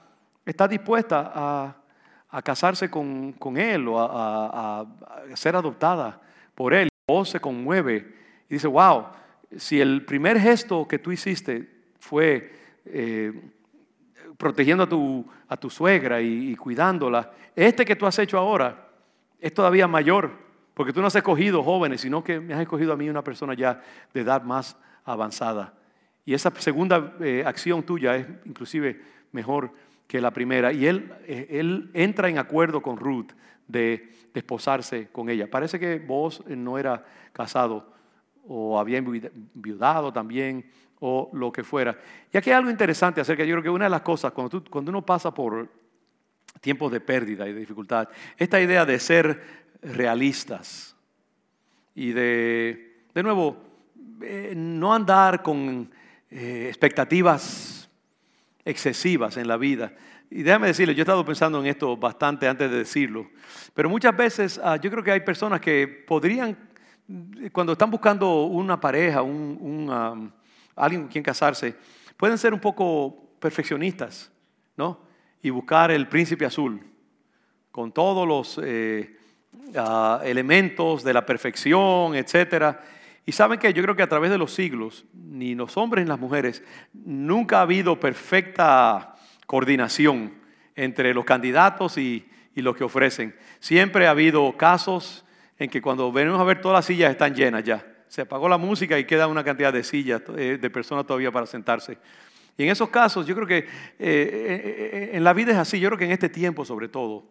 [0.42, 4.86] está dispuesta a, casarse con, él o a,
[5.34, 6.18] ser adoptada
[6.54, 6.88] por él.
[7.06, 8.14] O se conmueve
[8.48, 9.08] y dice, wow,
[9.54, 11.68] si el primer gesto que tú hiciste
[11.98, 12.50] fue
[12.86, 13.30] eh,
[14.38, 18.88] protegiendo a tu, a tu suegra y, y, cuidándola, este que tú has hecho ahora
[19.38, 20.30] es todavía mayor
[20.72, 23.52] porque tú no has escogido jóvenes, sino que me has escogido a mí una persona
[23.52, 23.82] ya
[24.14, 25.74] de edad más avanzada.
[26.24, 29.00] Y esa segunda eh, acción tuya es inclusive
[29.32, 29.72] mejor
[30.06, 30.72] que la primera.
[30.72, 33.32] Y él, eh, él entra en acuerdo con Ruth
[33.68, 35.48] de, desposarse con ella.
[35.48, 37.94] Parece que vos eh, no era casado
[38.46, 39.02] o había
[39.54, 41.96] viudado también o lo que fuera.
[42.32, 44.70] Y aquí hay algo interesante acerca, yo creo que una de las cosas, cuando, tú,
[44.70, 45.70] cuando uno pasa por
[46.60, 49.42] tiempos de pérdida y de dificultad, esta idea de ser
[49.82, 50.96] realistas
[51.94, 53.56] y de, de nuevo,
[54.22, 55.90] eh, no andar con
[56.30, 57.88] eh, expectativas
[58.64, 59.92] excesivas en la vida.
[60.30, 63.28] Y déjame decirle, yo he estado pensando en esto bastante antes de decirlo,
[63.74, 66.56] pero muchas veces ah, yo creo que hay personas que podrían,
[67.52, 70.32] cuando están buscando una pareja, un,
[70.74, 71.76] alguien con quien casarse,
[72.16, 74.32] pueden ser un poco perfeccionistas,
[74.76, 74.98] ¿no?
[75.42, 76.80] Y buscar el príncipe azul,
[77.70, 78.60] con todos los...
[78.62, 79.18] Eh,
[80.24, 82.76] elementos de la perfección, etc.
[83.26, 86.08] Y saben que yo creo que a través de los siglos, ni los hombres ni
[86.08, 86.62] las mujeres,
[86.92, 89.14] nunca ha habido perfecta
[89.46, 90.34] coordinación
[90.76, 93.34] entre los candidatos y, los que ofrecen.
[93.58, 95.24] Siempre ha habido casos
[95.58, 97.84] en que cuando venimos a ver todas las sillas están llenas ya.
[98.06, 101.46] Se apagó la música y queda una cantidad de sillas, eh, de personas todavía para
[101.46, 101.98] sentarse.
[102.56, 103.66] Y en esos casos, yo creo que eh,
[103.98, 107.24] eh, en la vida es así, yo creo que en este tiempo sobre todo,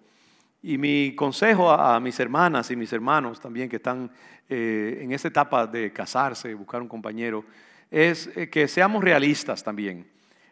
[0.64, 4.10] y mi consejo a, mis hermanas y mis hermanos también que están
[4.48, 7.44] eh, en esta etapa de casarse, buscar un compañero,
[7.92, 10.10] es eh, que seamos realistas también.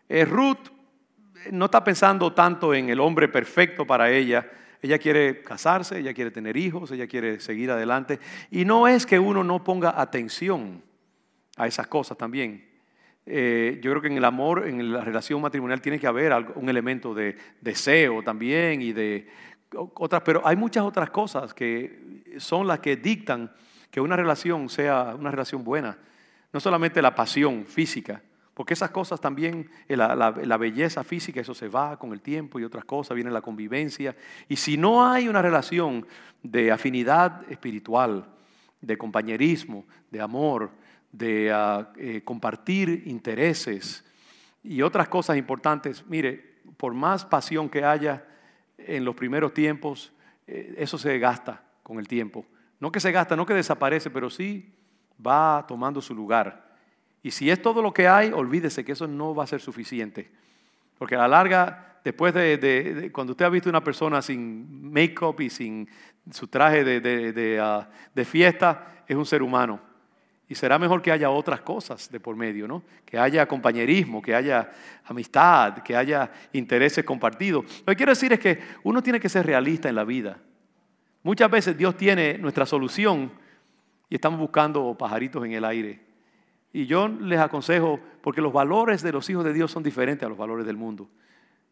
[0.10, 0.70] Eh, Ruth
[1.52, 4.52] no está pensando tanto en el hombre perfecto para ella.
[4.82, 8.20] Ella quiere casarse, ella quiere tener hijos, ella quiere seguir adelante.
[8.52, 10.84] Y no es que uno no ponga atención
[11.56, 12.68] a esas cosas también.
[13.26, 17.14] yo creo que en el amor, en la relación matrimonial, tiene que haber un elemento
[17.14, 19.28] de deseo también y de
[19.76, 23.52] otras, pero hay muchas otras cosas que son las que dictan
[23.90, 25.98] que una relación sea una relación buena.
[26.54, 28.22] No solamente la pasión física,
[28.54, 32.66] Porque esas cosas también, eh, la, belleza física, eso se va con el tiempo y
[32.66, 34.16] otras cosas, viene la convivencia.
[34.50, 36.06] Y si no hay una relación
[36.44, 38.26] de afinidad espiritual,
[38.82, 40.72] de compañerismo, de amor,
[41.12, 44.04] de ah, eh, compartir intereses
[44.64, 48.26] y otras cosas importantes, mire, por más pasión que haya
[48.88, 50.12] en los primeros tiempos,
[50.48, 52.46] eh, eso se gasta con el tiempo.
[52.80, 54.74] No que se gasta, no que desaparece, pero sí
[55.26, 56.72] va tomando su lugar.
[57.24, 60.32] Y si es todo lo que hay, olvídese que eso no va a ser suficiente.
[60.98, 65.50] Porque a la larga, después de, cuando usted ha visto una persona sin make-up y
[65.50, 65.88] sin
[66.32, 69.80] su traje de, de, fiesta, es un ser humano.
[70.52, 72.84] Y será mejor que haya otras cosas de por medio, ¿no?
[73.06, 74.70] Que haya compañerismo, que haya
[75.06, 77.64] amistad, que haya intereses compartidos.
[77.88, 80.40] Lo que quiero decir es que uno tiene que ser realista en la vida.
[81.24, 83.32] Muchas veces Dios tiene nuestra solución
[84.10, 86.02] y estamos buscando pajaritos en el aire.
[86.74, 90.30] Y yo les aconsejo, porque los valores de los hijos de Dios son diferentes a
[90.30, 91.08] los valores del mundo.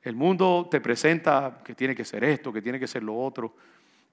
[0.01, 3.57] El mundo te presenta que tiene que ser esto, que tiene que ser lo otro.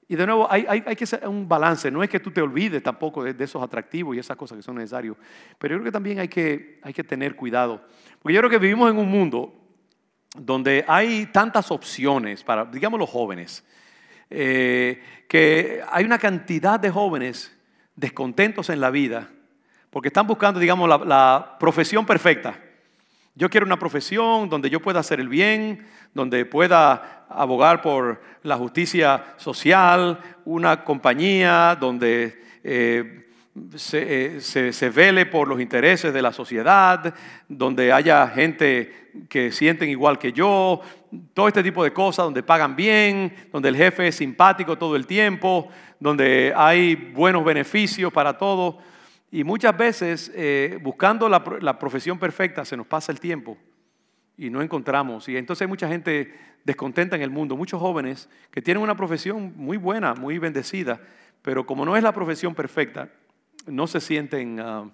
[0.08, 1.90] Y de nuevo, hay, que hacer un balance.
[1.90, 4.76] No es que tú te olvides tampoco de, esos atractivos y esas cosas que son
[4.76, 5.16] necesarios.
[5.58, 7.84] Pero yo creo que también hay que, hay que tener cuidado.
[8.22, 9.52] Porque yo creo que vivimos en un mundo
[10.36, 13.64] donde hay tantas opciones para, digamos, los jóvenes.
[14.30, 17.56] Eh, que hay una cantidad de jóvenes
[17.94, 19.30] descontentos en la vida
[19.96, 22.58] porque están buscando, digamos, la, profesión perfecta.
[23.34, 28.56] Yo quiero una profesión donde yo pueda hacer el bien, donde pueda abogar por la
[28.56, 33.26] justicia social, una compañía donde eh,
[33.74, 37.14] se, eh, se, vele por los intereses de la sociedad,
[37.48, 40.80] donde haya gente que sienten igual que yo,
[41.32, 45.06] todo este tipo de cosas, donde pagan bien, donde el jefe es simpático todo el
[45.06, 45.68] tiempo,
[45.98, 48.76] donde hay buenos beneficios para todos.
[49.30, 53.56] Y muchas veces, eh, buscando la, profesión perfecta, se nos pasa el tiempo
[54.36, 55.28] y no encontramos.
[55.28, 56.34] Y entonces hay mucha gente
[56.66, 61.00] descontenta en el mundo, muchos jóvenes que tienen una profesión muy buena, muy bendecida,
[61.40, 63.08] pero como no es la profesión perfecta,
[63.66, 64.90] no se sienten ah,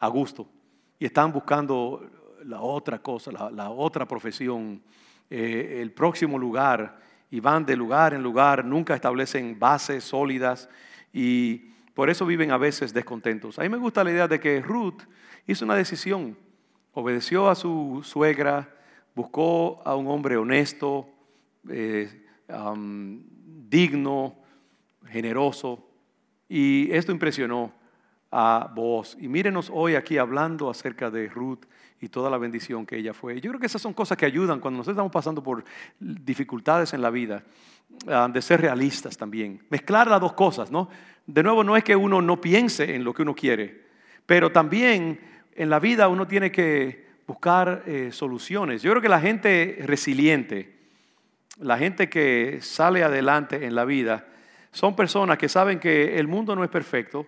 [0.00, 0.48] a gusto
[0.98, 2.04] y están buscando
[2.44, 4.82] la otra cosa, la, otra profesión,
[5.30, 6.98] eh, el próximo lugar,
[7.30, 10.68] y van de lugar en lugar, nunca establecen bases sólidas
[11.12, 13.60] y por eso viven a veces descontentos.
[13.60, 15.02] A mí me gusta la idea de que Ruth
[15.46, 16.36] hizo una decisión,
[16.92, 18.68] obedeció a su suegra,
[19.14, 21.08] buscó a un hombre honesto,
[21.68, 22.26] eh,
[23.68, 24.36] digno,
[25.06, 25.88] generoso,
[26.48, 27.72] y esto impresionó
[28.30, 29.16] a vos.
[29.20, 31.64] Y mírenos hoy aquí hablando acerca de Ruth
[32.00, 33.40] y toda la bendición que ella fue.
[33.40, 35.64] Yo creo que esas son cosas que ayudan cuando nosotros estamos pasando por
[36.00, 37.44] dificultades en la vida,
[38.08, 39.64] ah, de ser realistas también.
[39.70, 40.88] Mezclar las dos cosas, ¿no?
[41.26, 43.86] De nuevo, no es que uno no piense en lo que uno quiere,
[44.26, 45.20] pero también
[45.54, 48.82] en la vida uno tiene que buscar eh, soluciones.
[48.82, 50.76] Yo creo que la gente resiliente,
[51.58, 54.26] la gente que sale adelante en la vida,
[54.72, 57.26] son personas que saben que el mundo no es perfecto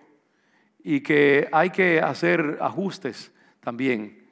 [0.83, 4.25] y que hay que hacer ajustes también.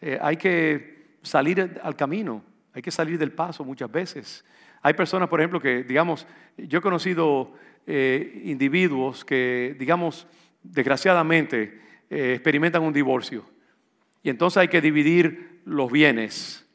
[0.00, 2.42] Eh, hay que salir al camino,
[2.72, 4.44] hay que salir del paso muchas veces.
[4.82, 7.52] Hay personas, por ejemplo, que, digamos, yo he conocido
[7.86, 10.26] eh, individuos que, digamos,
[10.62, 13.44] desgraciadamente experimentan un divorcio.
[14.22, 16.66] Y entonces hay que dividir los bienes.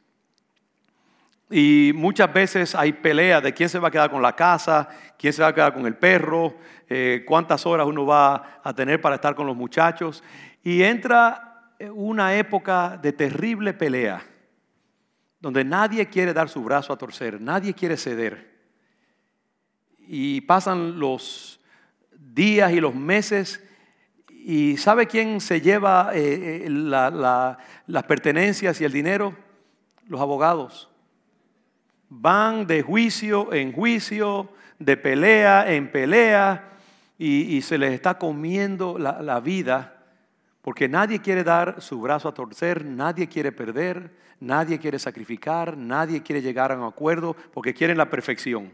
[1.50, 5.32] Y muchas veces hay peleas de quién se va a quedar con la casa, quién
[5.32, 6.56] se va a quedar con el perro,
[6.90, 10.24] eh, cuántas horas uno va a tener para estar con los muchachos.
[10.64, 14.24] Y entra una época de terrible pelea,
[15.40, 18.56] donde nadie quiere dar su brazo a torcer, nadie quiere ceder
[20.08, 21.60] y pasan los
[22.12, 23.64] días y los meses
[24.48, 29.36] y ¿sabe quién se lleva eh, eh, las pertenencias y el dinero?
[30.08, 30.88] Los abogados.
[32.10, 36.78] Van de juicio en juicio, de pelea en pelea
[37.18, 40.04] y, se les está comiendo la, la vida
[40.62, 46.22] porque nadie quiere dar su brazo a torcer, nadie quiere perder, nadie quiere sacrificar, nadie
[46.22, 48.72] quiere llegar a un acuerdo porque quieren la perfección.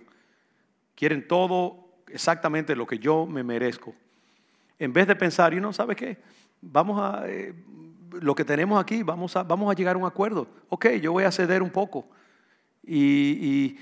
[0.96, 3.96] Quieren todo exactamente lo que yo me merezco.
[4.82, 6.18] En vez de pensar, y no, ¿sabe qué?
[6.60, 7.54] Vamos a, eh,
[8.14, 10.48] lo que tenemos aquí, vamos a, vamos a llegar a un acuerdo.
[10.70, 12.10] Ok, yo voy a ceder un poco.
[12.84, 13.78] Y,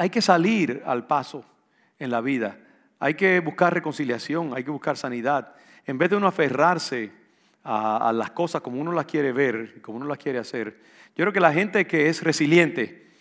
[0.00, 1.44] hay que salir al paso
[2.00, 2.58] en la vida.
[2.98, 5.54] Hay que buscar reconciliación, hay que buscar sanidad.
[5.84, 7.12] En vez de uno aferrarse
[7.62, 10.80] a, a las cosas como uno las quiere ver, como uno las quiere hacer.
[11.14, 13.12] Yo creo que la gente que es resiliente,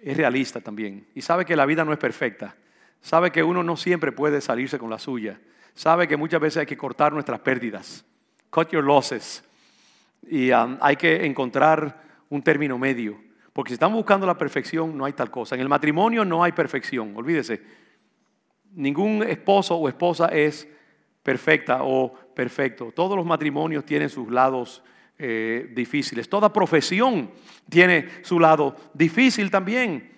[0.00, 2.54] es realista también y sabe que la vida no es perfecta.
[3.00, 5.40] Sabe que uno no siempre puede salirse con la suya.
[5.78, 8.04] Sabe que muchas veces hay que cortar nuestras pérdidas.
[8.50, 9.44] Cut your losses.
[10.28, 13.16] Y um, hay que encontrar un término medio.
[13.52, 15.54] Porque si estamos buscando la perfección, no hay tal cosa.
[15.54, 17.62] En el matrimonio no hay perfección, olvídese.
[18.74, 20.66] Ningún esposo o esposa es
[21.22, 22.90] perfecta o perfecto.
[22.90, 24.82] Todos los matrimonios tienen sus lados
[25.16, 26.28] eh, difíciles.
[26.28, 27.30] Toda profesión
[27.70, 30.10] tiene su lado difícil también.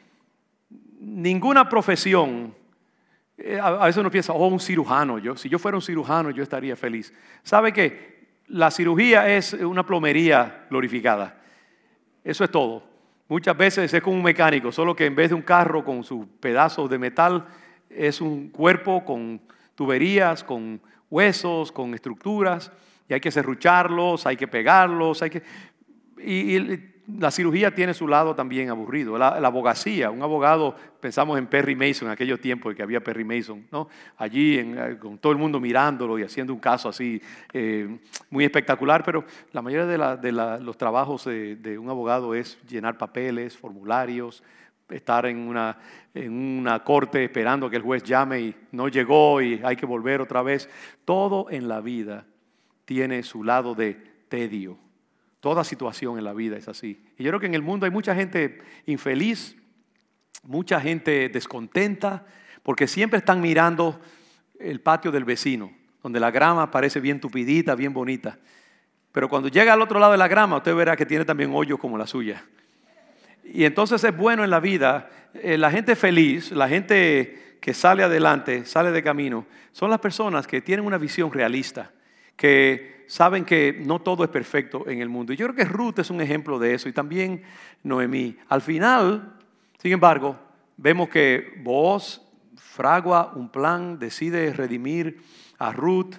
[1.00, 2.54] Ninguna profesión,
[3.62, 6.76] a veces uno piensa, oh, un cirujano, yo, si yo fuera un cirujano yo estaría
[6.76, 7.12] feliz.
[7.42, 8.28] ¿Sabe qué?
[8.48, 11.40] La cirugía es una plomería glorificada.
[12.24, 12.82] Eso es todo.
[13.28, 16.26] Muchas veces es como un mecánico, solo que en vez de un carro con sus
[16.40, 17.46] pedazos de metal,
[17.88, 19.40] es un cuerpo con
[19.74, 22.72] tuberías, con huesos, con estructuras,
[23.08, 25.42] y hay que serrucharlos, hay que pegarlos, hay que...
[26.18, 29.16] Y, la cirugía tiene su lado también aburrido.
[29.18, 33.66] La, abogacía, un abogado, pensamos en Perry Mason, en aquellos tiempos que había Perry Mason,
[33.70, 33.88] ¿no?
[34.16, 37.20] allí eh, con todo el mundo mirándolo y haciendo un caso así
[37.52, 37.98] eh,
[38.30, 44.42] muy espectacular, pero la mayoría de, los trabajos de, un abogado es llenar papeles, formularios,
[44.88, 45.78] estar en una,
[46.14, 50.20] en una corte esperando que el juez llame y no llegó y hay que volver
[50.20, 50.68] otra vez.
[51.04, 52.24] Todo en la vida
[52.84, 53.94] tiene su lado de
[54.28, 54.89] tedio.
[55.40, 57.02] Toda situación en la vida es así.
[57.18, 59.56] Y yo creo que en el mundo hay mucha gente infeliz,
[60.42, 62.26] mucha gente descontenta,
[62.62, 64.00] porque siempre están mirando
[64.58, 65.72] el patio del vecino,
[66.02, 68.38] donde la grama parece bien tupidita, bien bonita.
[69.12, 71.78] Pero cuando llega al otro lado de la grama, usted verá que tiene también hoyos
[71.78, 72.44] como la suya.
[73.44, 78.02] Y entonces es bueno en la vida, eh, la gente feliz, la gente que sale
[78.02, 81.90] adelante, sale de camino, son las personas que tienen una visión realista,
[82.40, 85.34] que saben que no todo es perfecto en el mundo.
[85.34, 87.42] Y yo creo que Ruth es un ejemplo de eso y también
[87.82, 88.38] Noemí.
[88.48, 89.36] Al final,
[89.76, 90.38] sin embargo,
[90.78, 92.26] vemos que vos
[92.56, 95.20] fragua un plan, decide redimir
[95.58, 96.14] a Ruth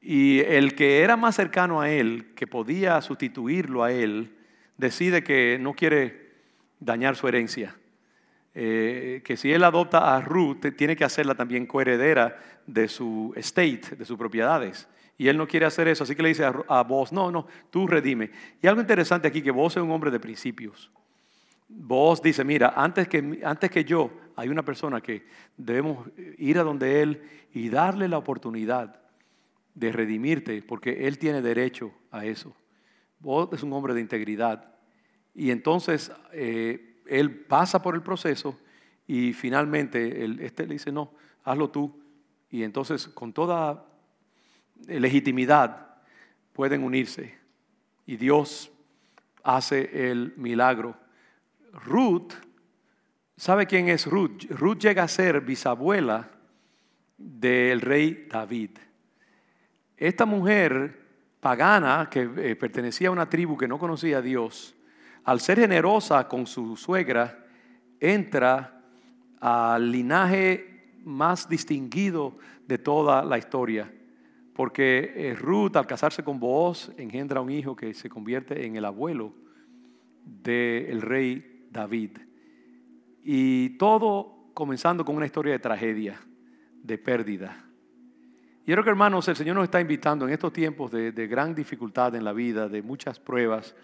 [0.00, 4.36] y el que era más cercano a él, que podía sustituirlo a él,
[4.76, 6.34] decide que no quiere
[6.78, 7.74] dañar su herencia.
[8.54, 13.96] Eh, que si él adopta a Ruth, tiene que hacerla también coheredera de su estate,
[13.96, 14.86] de sus propiedades.
[15.18, 17.86] Y él no quiere hacer eso, así que le dice a, vos, no, no, tú
[17.86, 18.30] redime.
[18.60, 20.90] Y algo interesante aquí, que vos es un hombre de principios.
[21.68, 25.24] Vos dice, mira, antes que, antes que yo, hay una persona que
[25.56, 26.08] debemos
[26.38, 29.00] ir a donde él y darle la oportunidad
[29.74, 32.54] de redimirte, porque él tiene derecho a eso.
[33.20, 34.74] Vos es un hombre de integridad.
[35.34, 38.58] Y entonces eh, él pasa por el proceso
[39.06, 41.12] y finalmente este le dice, no,
[41.44, 42.00] hazlo tú.
[42.50, 43.86] Y entonces con toda
[44.86, 45.96] legitimidad
[46.52, 47.38] pueden unirse.
[48.06, 48.70] Y Dios
[49.42, 50.96] hace el milagro.
[51.72, 52.34] Ruth,
[53.36, 54.44] ¿sabe quién es Ruth?
[54.50, 56.30] Ruth llega a ser bisabuela
[57.16, 58.70] del rey David.
[59.96, 61.00] Esta mujer
[61.40, 64.74] pagana que eh, pertenecía a una tribu que no conocía a Dios,
[65.24, 67.46] al ser generosa con su suegra,
[68.00, 68.82] entra
[69.40, 73.92] al linaje más distinguido de toda la historia.
[74.54, 78.84] Porque eh, Ruth, al casarse con Booz, engendra un hijo que se convierte en el
[78.84, 79.32] abuelo
[80.24, 82.18] del rey David.
[83.22, 86.20] Y todo comenzando con una historia de tragedia,
[86.82, 87.64] de pérdida.
[88.64, 92.14] Y creo que hermanos, el Señor nos está invitando en estos tiempos de gran dificultad
[92.14, 93.74] en la vida, de muchas pruebas,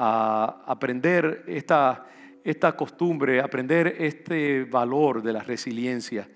[0.00, 2.06] a aprender esta,
[2.44, 6.28] esta costumbre, aprender este valor de la resiliencia,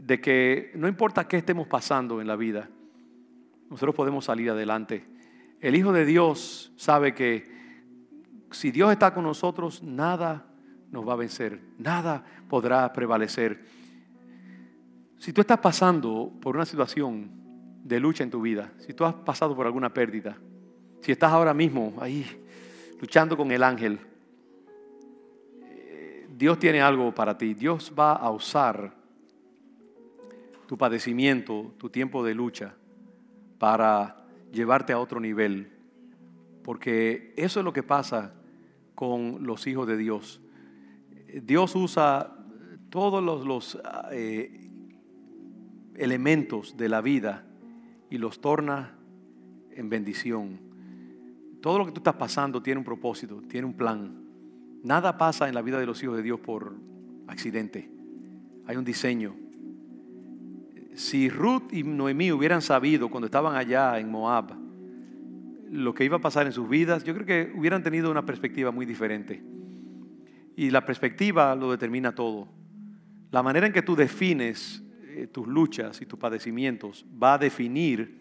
[0.00, 2.68] de que no importa qué estemos pasando en la vida,
[3.68, 5.04] nosotros podemos salir adelante.
[5.60, 7.60] El Hijo de Dios sabe que
[8.50, 10.46] si Dios está con nosotros, nada
[10.90, 13.64] nos va a vencer, nada podrá prevalecer.
[15.18, 17.30] Si tú estás pasando por una situación
[17.84, 20.36] de lucha en tu vida, si tú has pasado por alguna pérdida,
[21.02, 22.26] si estás ahora mismo ahí
[23.00, 24.00] luchando con el ángel,
[25.62, 27.54] eh, Dios tiene algo para ti.
[27.54, 28.99] Dios va a usar
[30.70, 32.76] tu padecimiento, tu tiempo de lucha,
[33.58, 35.68] para llevarte a otro nivel.
[36.62, 38.34] Porque eso es lo que pasa
[38.94, 40.40] con los hijos de Dios.
[41.42, 42.36] Dios usa
[42.88, 43.80] todos los,
[44.12, 44.70] eh,
[45.96, 47.44] elementos de la vida
[48.08, 48.96] y los torna
[49.72, 50.60] en bendición.
[51.60, 54.22] Todo lo que tú estás pasando tiene un propósito, tiene un plan.
[54.84, 56.76] Nada pasa en la vida de los hijos de Dios por
[57.26, 57.90] accidente.
[58.66, 59.49] Hay un diseño.
[61.00, 64.52] Si Ruth y Noemí hubieran sabido cuando estaban allá en Moab
[65.70, 68.70] lo que iba a pasar en sus vidas, yo creo que hubieran tenido una perspectiva
[68.70, 69.42] muy diferente.
[70.56, 72.48] Y la perspectiva lo determina todo.
[73.30, 78.20] La manera en que tú defines eh, tus luchas y tus padecimientos va a definir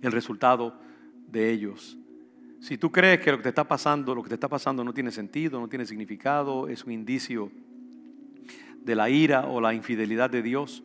[0.00, 0.80] el resultado
[1.28, 1.98] de ellos.
[2.58, 4.94] Si tú crees que lo que te está pasando, lo que te está pasando no
[4.94, 7.50] tiene sentido, no tiene significado, es un indicio
[8.80, 10.82] de la ira o la infidelidad de Dios,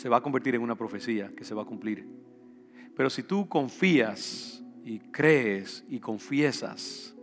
[0.00, 2.06] se va a convertir en una profecía que se va a cumplir.
[2.96, 7.14] Pero si tú confías y crees y confiesas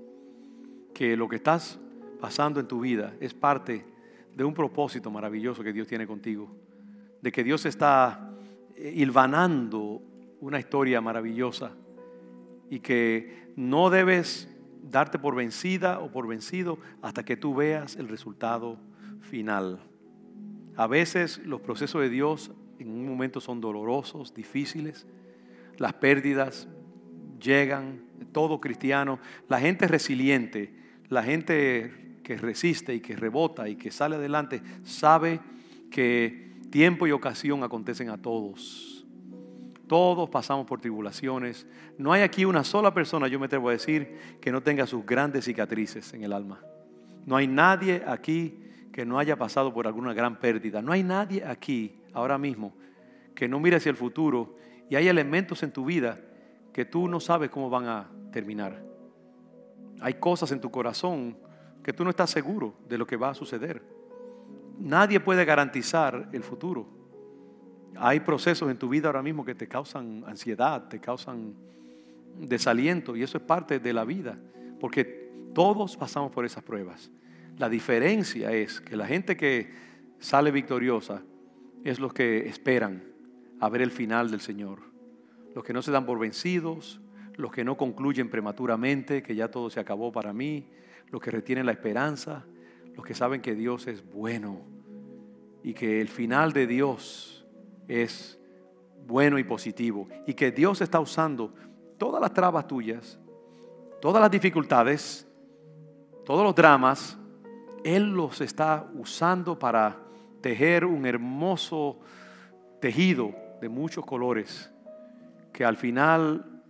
[0.93, 1.79] que lo que estás
[2.21, 3.83] pasando en tu vida es parte
[4.35, 6.55] de un propósito maravilloso que Dios tiene contigo,
[7.19, 8.31] de que Dios está
[8.75, 10.03] eh, hilvanando
[10.39, 11.71] una historia maravillosa
[12.69, 18.07] y que no debes darte por vencida o por vencido hasta que tú veas el
[18.07, 18.77] resultado
[19.21, 19.79] final.
[20.75, 25.05] A veces los procesos de Dios en un momento son dolorosos, difíciles,
[25.77, 26.67] las pérdidas
[27.41, 28.01] llegan,
[28.31, 30.73] todo cristiano, la gente resiliente,
[31.09, 35.39] la gente que resiste y que rebota y que sale adelante, sabe
[35.91, 38.97] que tiempo y ocasión acontecen a todos
[39.87, 41.65] todos pasamos por tribulaciones.
[41.97, 45.05] No hay aquí una sola persona, yo me atrevo a decir, que no tenga sus
[45.05, 46.59] grandes cicatrices en el alma.
[47.25, 48.59] No hay nadie aquí
[48.91, 50.81] que no haya pasado por alguna gran pérdida.
[50.81, 52.73] No hay nadie aquí, ahora mismo,
[53.35, 54.55] que no mire hacia el futuro
[54.89, 56.19] y hay elementos en tu vida
[56.73, 58.83] que tú no sabes cómo van a terminar.
[59.99, 61.37] Hay cosas en tu corazón
[61.83, 63.81] que tú no estás seguro de lo que va a suceder.
[64.79, 66.87] Nadie puede garantizar el futuro.
[67.95, 71.55] Hay procesos en tu vida ahora mismo que te causan ansiedad, te causan
[72.37, 74.37] desaliento y eso es parte de la vida,
[74.79, 77.09] porque todos pasamos por esas pruebas.
[77.57, 79.71] La diferencia es que la gente que
[80.19, 81.23] sale victoriosa
[81.83, 83.03] es los que esperan
[83.59, 84.79] a ver el final del Señor,
[85.55, 87.01] los que no se dan por vencidos,
[87.35, 90.69] los que no concluyen prematuramente, que ya todo se acabó para mí,
[91.09, 92.45] los que retienen la esperanza,
[92.95, 94.61] los que saben que Dios es bueno
[95.63, 97.47] y que el final de Dios
[97.87, 98.39] es
[99.07, 101.55] bueno y positivo y que Dios está usando
[101.97, 103.19] todas las trabas tuyas,
[103.99, 105.27] todas las dificultades,
[106.23, 107.17] todos los dramas,
[107.87, 109.95] Él los está usando para
[110.41, 111.97] tejer un hermoso
[112.81, 114.69] tejido de muchos colores
[115.53, 116.61] que al final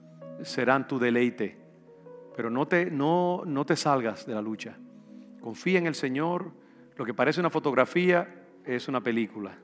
[0.43, 1.57] serán tu deleite.
[2.35, 4.77] Pero no te, no, no te salgas de la lucha.
[5.41, 6.51] Confía en el Señor.
[6.95, 9.57] Lo que parece una fotografía es una película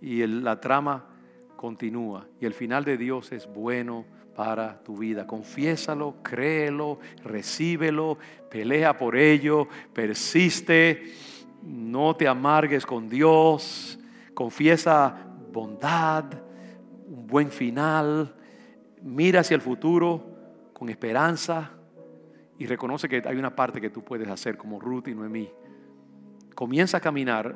[0.00, 1.06] y la trama
[1.54, 2.26] continúa.
[2.40, 5.26] Y el final de Dios es bueno para tu vida.
[5.26, 8.18] Confiésalo, créelo, recíbelo,
[8.50, 11.12] pelea por ello, persiste,
[11.62, 13.98] no te amargues con Dios,
[14.34, 16.24] confiesa bondad,
[17.08, 18.34] un buen final,
[19.02, 20.24] mira hacia el futuro
[20.72, 21.72] con esperanza
[22.58, 25.50] y reconoce que hay una parte que tú puedes hacer como Ruth y Noemí.
[26.54, 27.54] Comienza a caminar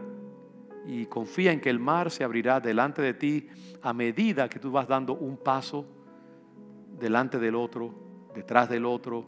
[0.86, 3.48] y confía en que el mar se abrirá delante de ti
[3.82, 5.86] a medida que tú vas dando un paso
[7.04, 7.94] delante del otro,
[8.34, 9.26] detrás del otro.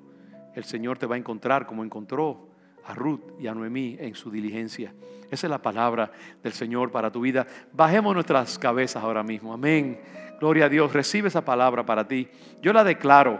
[0.54, 2.48] El Señor te va a encontrar como encontró
[2.86, 4.94] a Ruth y a Noemí en su diligencia.
[5.30, 6.10] Esa es la palabra
[6.42, 7.46] del Señor para tu vida.
[7.74, 9.52] Bajemos nuestras cabezas ahora mismo.
[9.52, 10.00] Amén.
[10.40, 10.90] Gloria a Dios.
[10.90, 12.26] Recibe esa palabra para ti.
[12.62, 13.38] Yo la declaro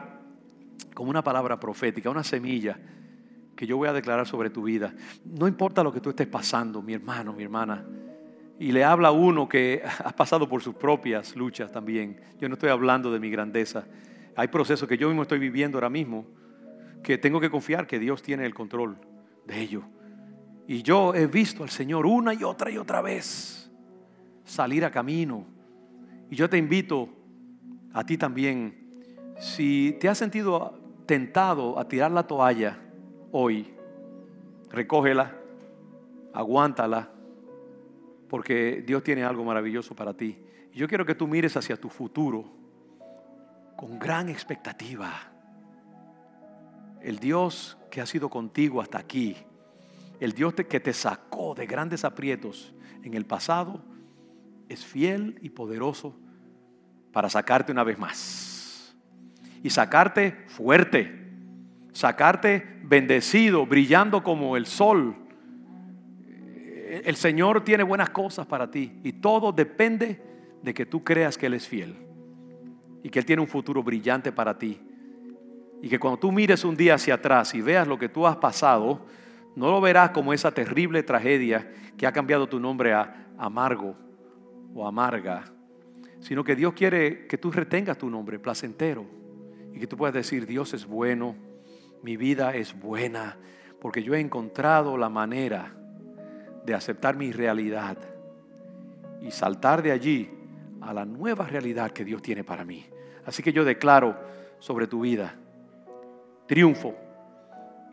[0.92, 2.78] como una palabra profética, una semilla
[3.56, 4.92] que yo voy a declarar sobre tu vida.
[5.24, 7.86] No importa lo que tú estés pasando, mi hermano, mi hermana.
[8.58, 12.20] Y le habla a uno que ha pasado por sus propias luchas también.
[12.38, 13.86] Yo no estoy hablando de mi grandeza.
[14.36, 16.26] Hay procesos que yo mismo estoy viviendo ahora mismo
[17.02, 18.98] que tengo que confiar que Dios tiene el control
[19.46, 19.82] de ello.
[20.66, 23.70] Y yo he visto al Señor una y otra y otra vez
[24.44, 25.46] salir a camino.
[26.30, 27.08] Y yo te invito
[27.92, 32.78] a ti también, si te has sentido tentado a tirar la toalla
[33.30, 33.72] hoy,
[34.70, 35.34] recógela,
[36.34, 37.10] aguántala
[38.28, 40.36] porque Dios tiene algo maravilloso para ti.
[40.72, 42.55] Y yo quiero que tú mires hacia tu futuro
[43.76, 45.12] con gran expectativa.
[47.00, 49.36] El Dios que ha sido contigo hasta aquí,
[50.18, 52.74] el Dios que te sacó de grandes aprietos
[53.04, 53.82] en el pasado,
[54.68, 56.16] es fiel y poderoso
[57.12, 58.96] para sacarte una vez más.
[59.62, 61.30] Y sacarte fuerte,
[61.92, 65.16] sacarte bendecido, brillando como el sol
[67.04, 70.20] el Señor tiene buenas cosas para ti y todo depende
[70.62, 72.05] de que tú creas que Él es fiel
[73.06, 74.80] y que Él tiene un futuro brillante para ti.
[75.80, 78.34] Y que cuando tú mires un día hacia atrás y veas lo que tú has
[78.38, 79.06] pasado,
[79.54, 83.94] no lo verás como esa terrible tragedia que ha cambiado tu nombre a amargo
[84.74, 85.44] o amarga,
[86.18, 89.06] sino que Dios quiere que tú retengas tu nombre placentero
[89.72, 91.36] y que tú puedas decir, Dios es bueno,
[92.02, 93.36] mi vida es buena,
[93.80, 95.76] porque yo he encontrado la manera
[96.64, 97.98] de aceptar mi realidad
[99.22, 100.35] y saltar de allí
[100.80, 102.86] a la nueva realidad que Dios tiene para mí.
[103.24, 104.16] Así que yo declaro
[104.58, 105.34] sobre tu vida.
[106.46, 106.94] Triunfo.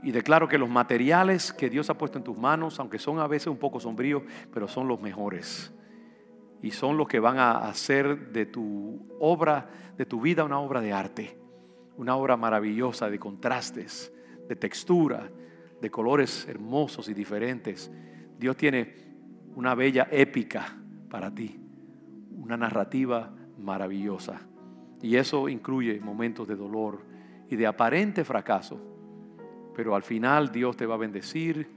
[0.03, 3.27] Y declaro que los materiales que Dios ha puesto en tus manos, aunque son a
[3.27, 4.23] veces un poco sombríos,
[4.53, 5.73] pero son los mejores.
[6.61, 10.81] Y son los que van a hacer de tu obra, de tu vida, una obra
[10.81, 11.37] de arte.
[11.97, 14.13] Una obra maravillosa de contrastes,
[14.47, 15.29] de textura,
[15.79, 17.91] de colores hermosos y diferentes.
[18.37, 18.95] Dios tiene
[19.55, 20.77] una bella épica
[21.09, 21.59] para ti,
[22.43, 24.41] una narrativa maravillosa.
[25.01, 26.99] Y eso incluye momentos de dolor
[27.49, 28.79] y de aparente fracaso.
[29.75, 31.69] Pero al final Dios te va a bendecir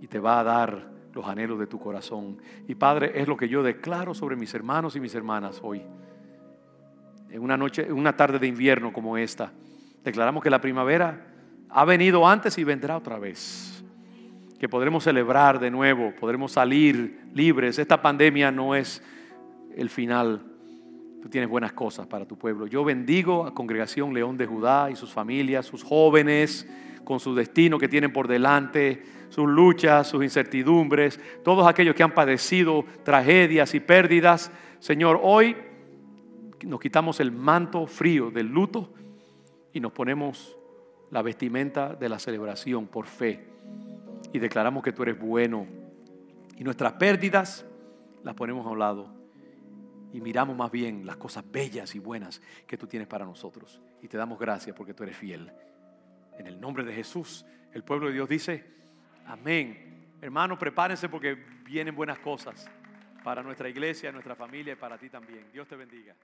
[0.00, 2.38] y te va a dar los anhelos de tu corazón.
[2.68, 5.82] Y Padre, es lo que yo declaro sobre mis hermanos y mis hermanas hoy.
[7.30, 9.52] En una noche, en una tarde de invierno como esta,
[10.04, 11.26] declaramos que la primavera
[11.70, 13.82] ha venido antes y vendrá otra vez.
[14.58, 17.78] Que podremos celebrar de nuevo, podremos salir libres.
[17.78, 19.02] Esta pandemia no es
[19.76, 20.42] el final.
[21.22, 22.66] Tú tienes buenas cosas para tu pueblo.
[22.66, 26.66] Yo bendigo a Congregación León de Judá y sus familias, sus jóvenes,
[27.04, 32.14] con su destino que tienen por delante, sus luchas, sus incertidumbres, todos aquellos que han
[32.14, 34.50] padecido tragedias y pérdidas.
[34.78, 35.56] Señor, hoy
[36.64, 38.92] nos quitamos el manto frío del luto
[39.72, 40.56] y nos ponemos
[41.10, 43.46] la vestimenta de la celebración por fe
[44.32, 45.66] y declaramos que tú eres bueno
[46.56, 47.66] y nuestras pérdidas
[48.22, 49.19] las ponemos a un lado
[50.12, 54.08] y miramos más bien las cosas bellas y buenas que tú tienes para nosotros y
[54.08, 55.52] te damos gracias porque tú eres fiel.
[56.38, 58.64] En el nombre de Jesús, el pueblo de Dios dice,
[59.26, 60.16] amén.
[60.20, 61.34] Hermanos, prepárense porque
[61.64, 62.68] vienen buenas cosas
[63.22, 65.46] para nuestra iglesia, nuestra familia y para ti también.
[65.52, 66.14] Dios te bendiga.